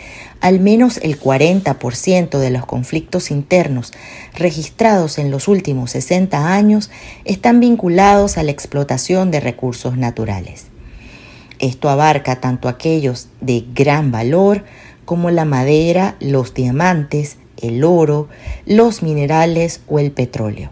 al 0.43 0.59
menos 0.59 0.99
el 1.03 1.19
40% 1.19 2.39
de 2.39 2.51
los 2.51 2.67
conflictos 2.67 3.31
internos 3.31 3.93
registrados 4.35 5.19
en 5.19 5.31
los 5.31 5.47
últimos 5.47 5.93
60 5.93 6.53
años 6.53 6.91
están 7.25 7.61
vinculados 7.61 8.37
a 8.37 8.43
la 8.43 8.51
explotación 8.51 9.31
de 9.31 9.39
recursos 9.39 9.97
naturales. 9.97 10.67
Esto 11.61 11.89
abarca 11.89 12.41
tanto 12.41 12.69
aquellos 12.69 13.29
de 13.41 13.65
gran 13.73 14.11
valor 14.11 14.65
como 15.05 15.31
la 15.31 15.45
madera, 15.45 16.17
los 16.19 16.55
diamantes, 16.55 17.37
el 17.63 17.85
oro, 17.85 18.29
los 18.67 19.03
minerales 19.03 19.81
o 19.89 19.99
el 19.99 20.13
petróleo, 20.13 20.71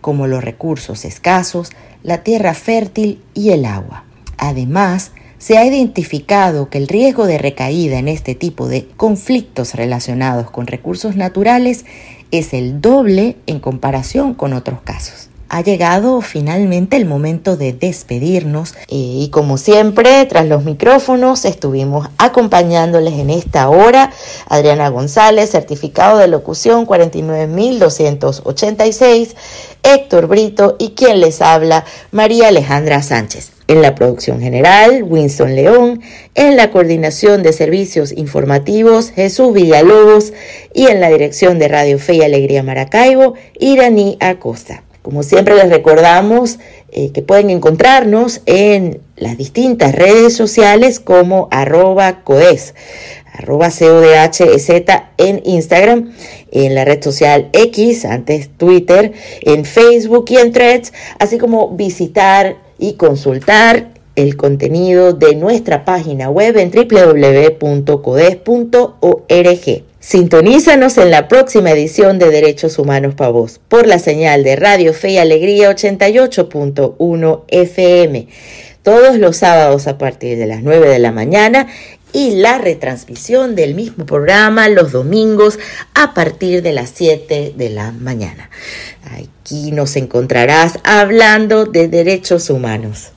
como 0.00 0.26
los 0.26 0.42
recursos 0.42 1.04
escasos, 1.04 1.70
la 2.02 2.22
tierra 2.22 2.54
fértil 2.54 3.20
y 3.34 3.50
el 3.50 3.64
agua. 3.64 4.04
Además, 4.38 5.12
se 5.38 5.58
ha 5.58 5.64
identificado 5.64 6.70
que 6.70 6.78
el 6.78 6.88
riesgo 6.88 7.26
de 7.26 7.38
recaída 7.38 7.98
en 7.98 8.08
este 8.08 8.34
tipo 8.34 8.68
de 8.68 8.88
conflictos 8.96 9.74
relacionados 9.74 10.50
con 10.50 10.66
recursos 10.66 11.16
naturales 11.16 11.84
es 12.30 12.54
el 12.54 12.80
doble 12.80 13.36
en 13.46 13.60
comparación 13.60 14.34
con 14.34 14.52
otros 14.52 14.80
casos 14.82 15.27
ha 15.48 15.62
llegado 15.62 16.20
finalmente 16.20 16.96
el 16.96 17.06
momento 17.06 17.56
de 17.56 17.72
despedirnos 17.72 18.74
eh, 18.74 18.84
y 18.88 19.30
como 19.30 19.56
siempre 19.56 20.26
tras 20.26 20.46
los 20.46 20.64
micrófonos 20.64 21.44
estuvimos 21.44 22.08
acompañándoles 22.18 23.14
en 23.14 23.30
esta 23.30 23.68
hora 23.68 24.12
Adriana 24.48 24.88
González, 24.90 25.50
certificado 25.50 26.18
de 26.18 26.28
locución 26.28 26.86
49286, 26.86 29.34
Héctor 29.82 30.26
Brito 30.26 30.76
y 30.78 30.90
quien 30.90 31.20
les 31.20 31.40
habla 31.40 31.84
María 32.12 32.48
Alejandra 32.48 33.02
Sánchez. 33.02 33.52
En 33.68 33.82
la 33.82 33.94
producción 33.94 34.40
general, 34.40 35.02
Winston 35.02 35.54
León, 35.54 36.00
en 36.34 36.56
la 36.56 36.70
coordinación 36.70 37.42
de 37.42 37.52
servicios 37.52 38.12
informativos, 38.12 39.10
Jesús 39.10 39.52
Villalobos 39.52 40.32
y 40.72 40.86
en 40.86 41.00
la 41.00 41.10
dirección 41.10 41.58
de 41.58 41.68
Radio 41.68 41.98
Fe 41.98 42.14
y 42.14 42.22
Alegría 42.22 42.62
Maracaibo, 42.62 43.34
Iraní 43.58 44.16
Acosta. 44.20 44.84
Como 45.08 45.22
siempre 45.22 45.54
les 45.54 45.70
recordamos 45.70 46.58
eh, 46.90 47.12
que 47.12 47.22
pueden 47.22 47.48
encontrarnos 47.48 48.42
en 48.44 49.00
las 49.16 49.38
distintas 49.38 49.94
redes 49.94 50.36
sociales 50.36 51.00
como 51.00 51.48
arroba 51.50 52.24
codes. 52.24 52.74
arroba 53.32 53.70
CODHZ 53.70 54.68
en 55.16 55.40
Instagram, 55.46 56.12
en 56.52 56.74
la 56.74 56.84
red 56.84 57.02
social 57.02 57.48
X, 57.54 58.04
antes 58.04 58.50
Twitter, 58.54 59.14
en 59.40 59.64
Facebook 59.64 60.26
y 60.28 60.36
en 60.36 60.52
Threads, 60.52 60.92
así 61.18 61.38
como 61.38 61.70
visitar 61.70 62.58
y 62.78 62.96
consultar 62.96 63.97
el 64.18 64.36
contenido 64.36 65.12
de 65.12 65.36
nuestra 65.36 65.84
página 65.84 66.28
web 66.28 66.56
en 66.56 66.72
www.codes.org. 66.72 67.58
Sintonízanos 70.00 70.98
en 70.98 71.10
la 71.10 71.28
próxima 71.28 71.70
edición 71.70 72.18
de 72.18 72.30
Derechos 72.30 72.80
Humanos 72.80 73.14
para 73.14 73.30
Vos 73.30 73.60
por 73.68 73.86
la 73.86 74.00
señal 74.00 74.42
de 74.42 74.56
Radio 74.56 74.92
Fe 74.92 75.10
y 75.12 75.18
Alegría 75.18 75.70
88.1 75.70 77.44
FM 77.46 78.26
todos 78.82 79.18
los 79.18 79.36
sábados 79.36 79.86
a 79.86 79.98
partir 79.98 80.36
de 80.38 80.46
las 80.46 80.62
9 80.62 80.88
de 80.88 80.98
la 80.98 81.12
mañana 81.12 81.68
y 82.12 82.36
la 82.36 82.58
retransmisión 82.58 83.54
del 83.54 83.74
mismo 83.74 84.04
programa 84.06 84.68
los 84.68 84.92
domingos 84.92 85.58
a 85.94 86.14
partir 86.14 86.62
de 86.62 86.72
las 86.72 86.90
7 86.94 87.52
de 87.56 87.70
la 87.70 87.92
mañana. 87.92 88.50
Aquí 89.12 89.70
nos 89.70 89.94
encontrarás 89.96 90.78
hablando 90.82 91.66
de 91.66 91.86
derechos 91.86 92.50
humanos. 92.50 93.12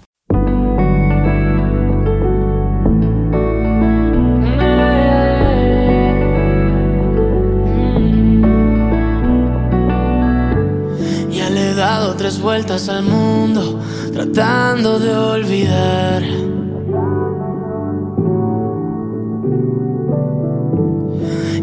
Tres 12.22 12.40
vueltas 12.40 12.88
al 12.88 13.02
mundo 13.02 13.80
tratando 14.14 15.00
de 15.00 15.12
olvidar. 15.12 16.22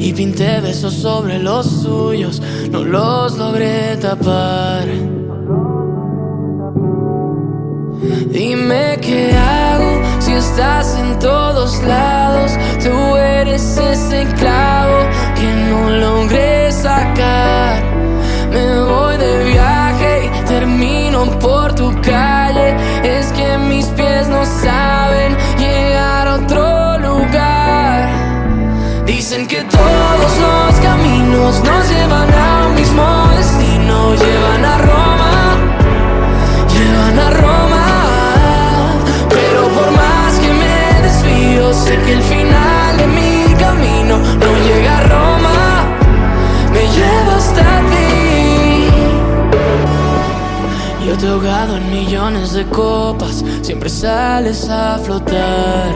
Y 0.00 0.12
pinté 0.14 0.60
besos 0.60 0.94
sobre 0.94 1.38
los 1.38 1.64
suyos, 1.64 2.42
no 2.72 2.82
los 2.82 3.38
logré 3.38 3.96
tapar. 3.98 4.86
Dime 8.32 8.98
qué 9.00 9.36
hago 9.36 10.02
si 10.18 10.32
estás 10.32 10.98
en 10.98 11.20
todos 11.20 11.80
lados. 11.84 12.50
Tú 12.82 13.16
eres 13.16 13.78
ese 13.78 14.26
clavo 14.36 14.98
que 15.36 15.48
no 15.70 15.90
logré 15.90 16.72
sacar. 16.72 16.97
Te 51.18 51.26
en 51.26 51.90
millones 51.90 52.52
de 52.52 52.64
copas, 52.66 53.44
siempre 53.62 53.88
sales 53.88 54.68
a 54.68 54.98
flotar. 54.98 55.92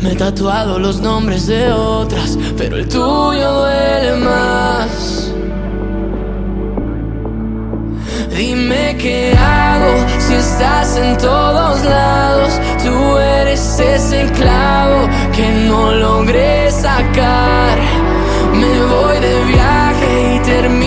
Me 0.00 0.12
he 0.12 0.16
tatuado 0.16 0.78
los 0.78 1.00
nombres 1.00 1.46
de 1.46 1.70
otras, 1.72 2.38
pero 2.56 2.76
el 2.76 2.88
tuyo 2.88 3.52
duele 3.52 4.16
más. 4.16 5.32
Dime 8.34 8.96
qué 8.98 9.36
hago 9.38 10.06
si 10.18 10.34
estás 10.34 10.96
en 10.96 11.18
todos 11.18 11.84
lados. 11.84 12.52
Tú 12.82 13.18
eres 13.18 13.78
ese 13.78 14.24
clavo 14.32 15.06
que 15.34 15.66
no 15.68 15.92
logré 15.92 16.70
sacar. 16.70 18.11
Me 18.72 18.80
voy 18.86 19.20
de 19.20 19.44
viaje 19.44 20.36
y 20.36 20.38
termino 20.40 20.81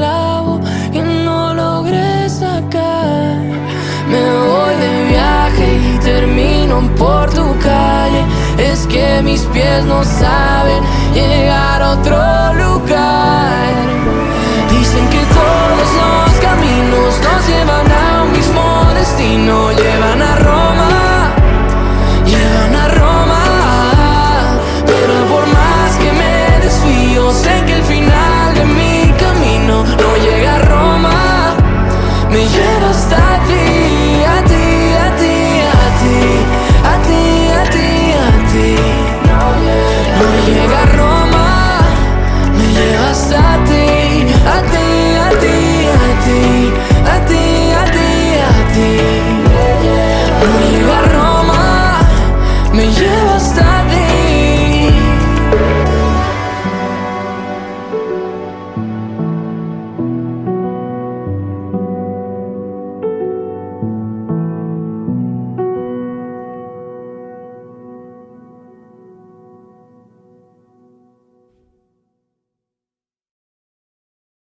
clavo 0.00 0.60
que 0.92 1.02
no 1.26 1.52
logré 1.52 2.28
sacar. 2.28 3.36
Me 4.12 4.22
voy 4.48 4.74
de 4.84 4.92
viaje 5.12 5.66
y 5.88 5.98
termino 5.98 6.74
por 6.96 7.24
tu 7.38 7.46
calle. 7.70 8.22
Es 8.70 8.86
que 8.86 9.06
mis 9.22 9.42
pies 9.52 9.84
no 9.84 10.02
saben 10.02 10.82
llegar 11.18 11.82
a 11.82 11.90
otro 11.96 12.20
lugar. 12.62 13.72
Dicen 14.74 15.04
que 15.14 15.22
todos 15.38 15.90
los 16.02 16.32
caminos 16.48 17.10
nos 17.26 17.40
llevan 17.50 17.88
a 18.04 18.22
un 18.24 18.32
mismo 18.38 18.64
destino. 19.00 19.54
Llevan 19.82 20.20
a 20.30 20.32
Roma, 20.46 20.69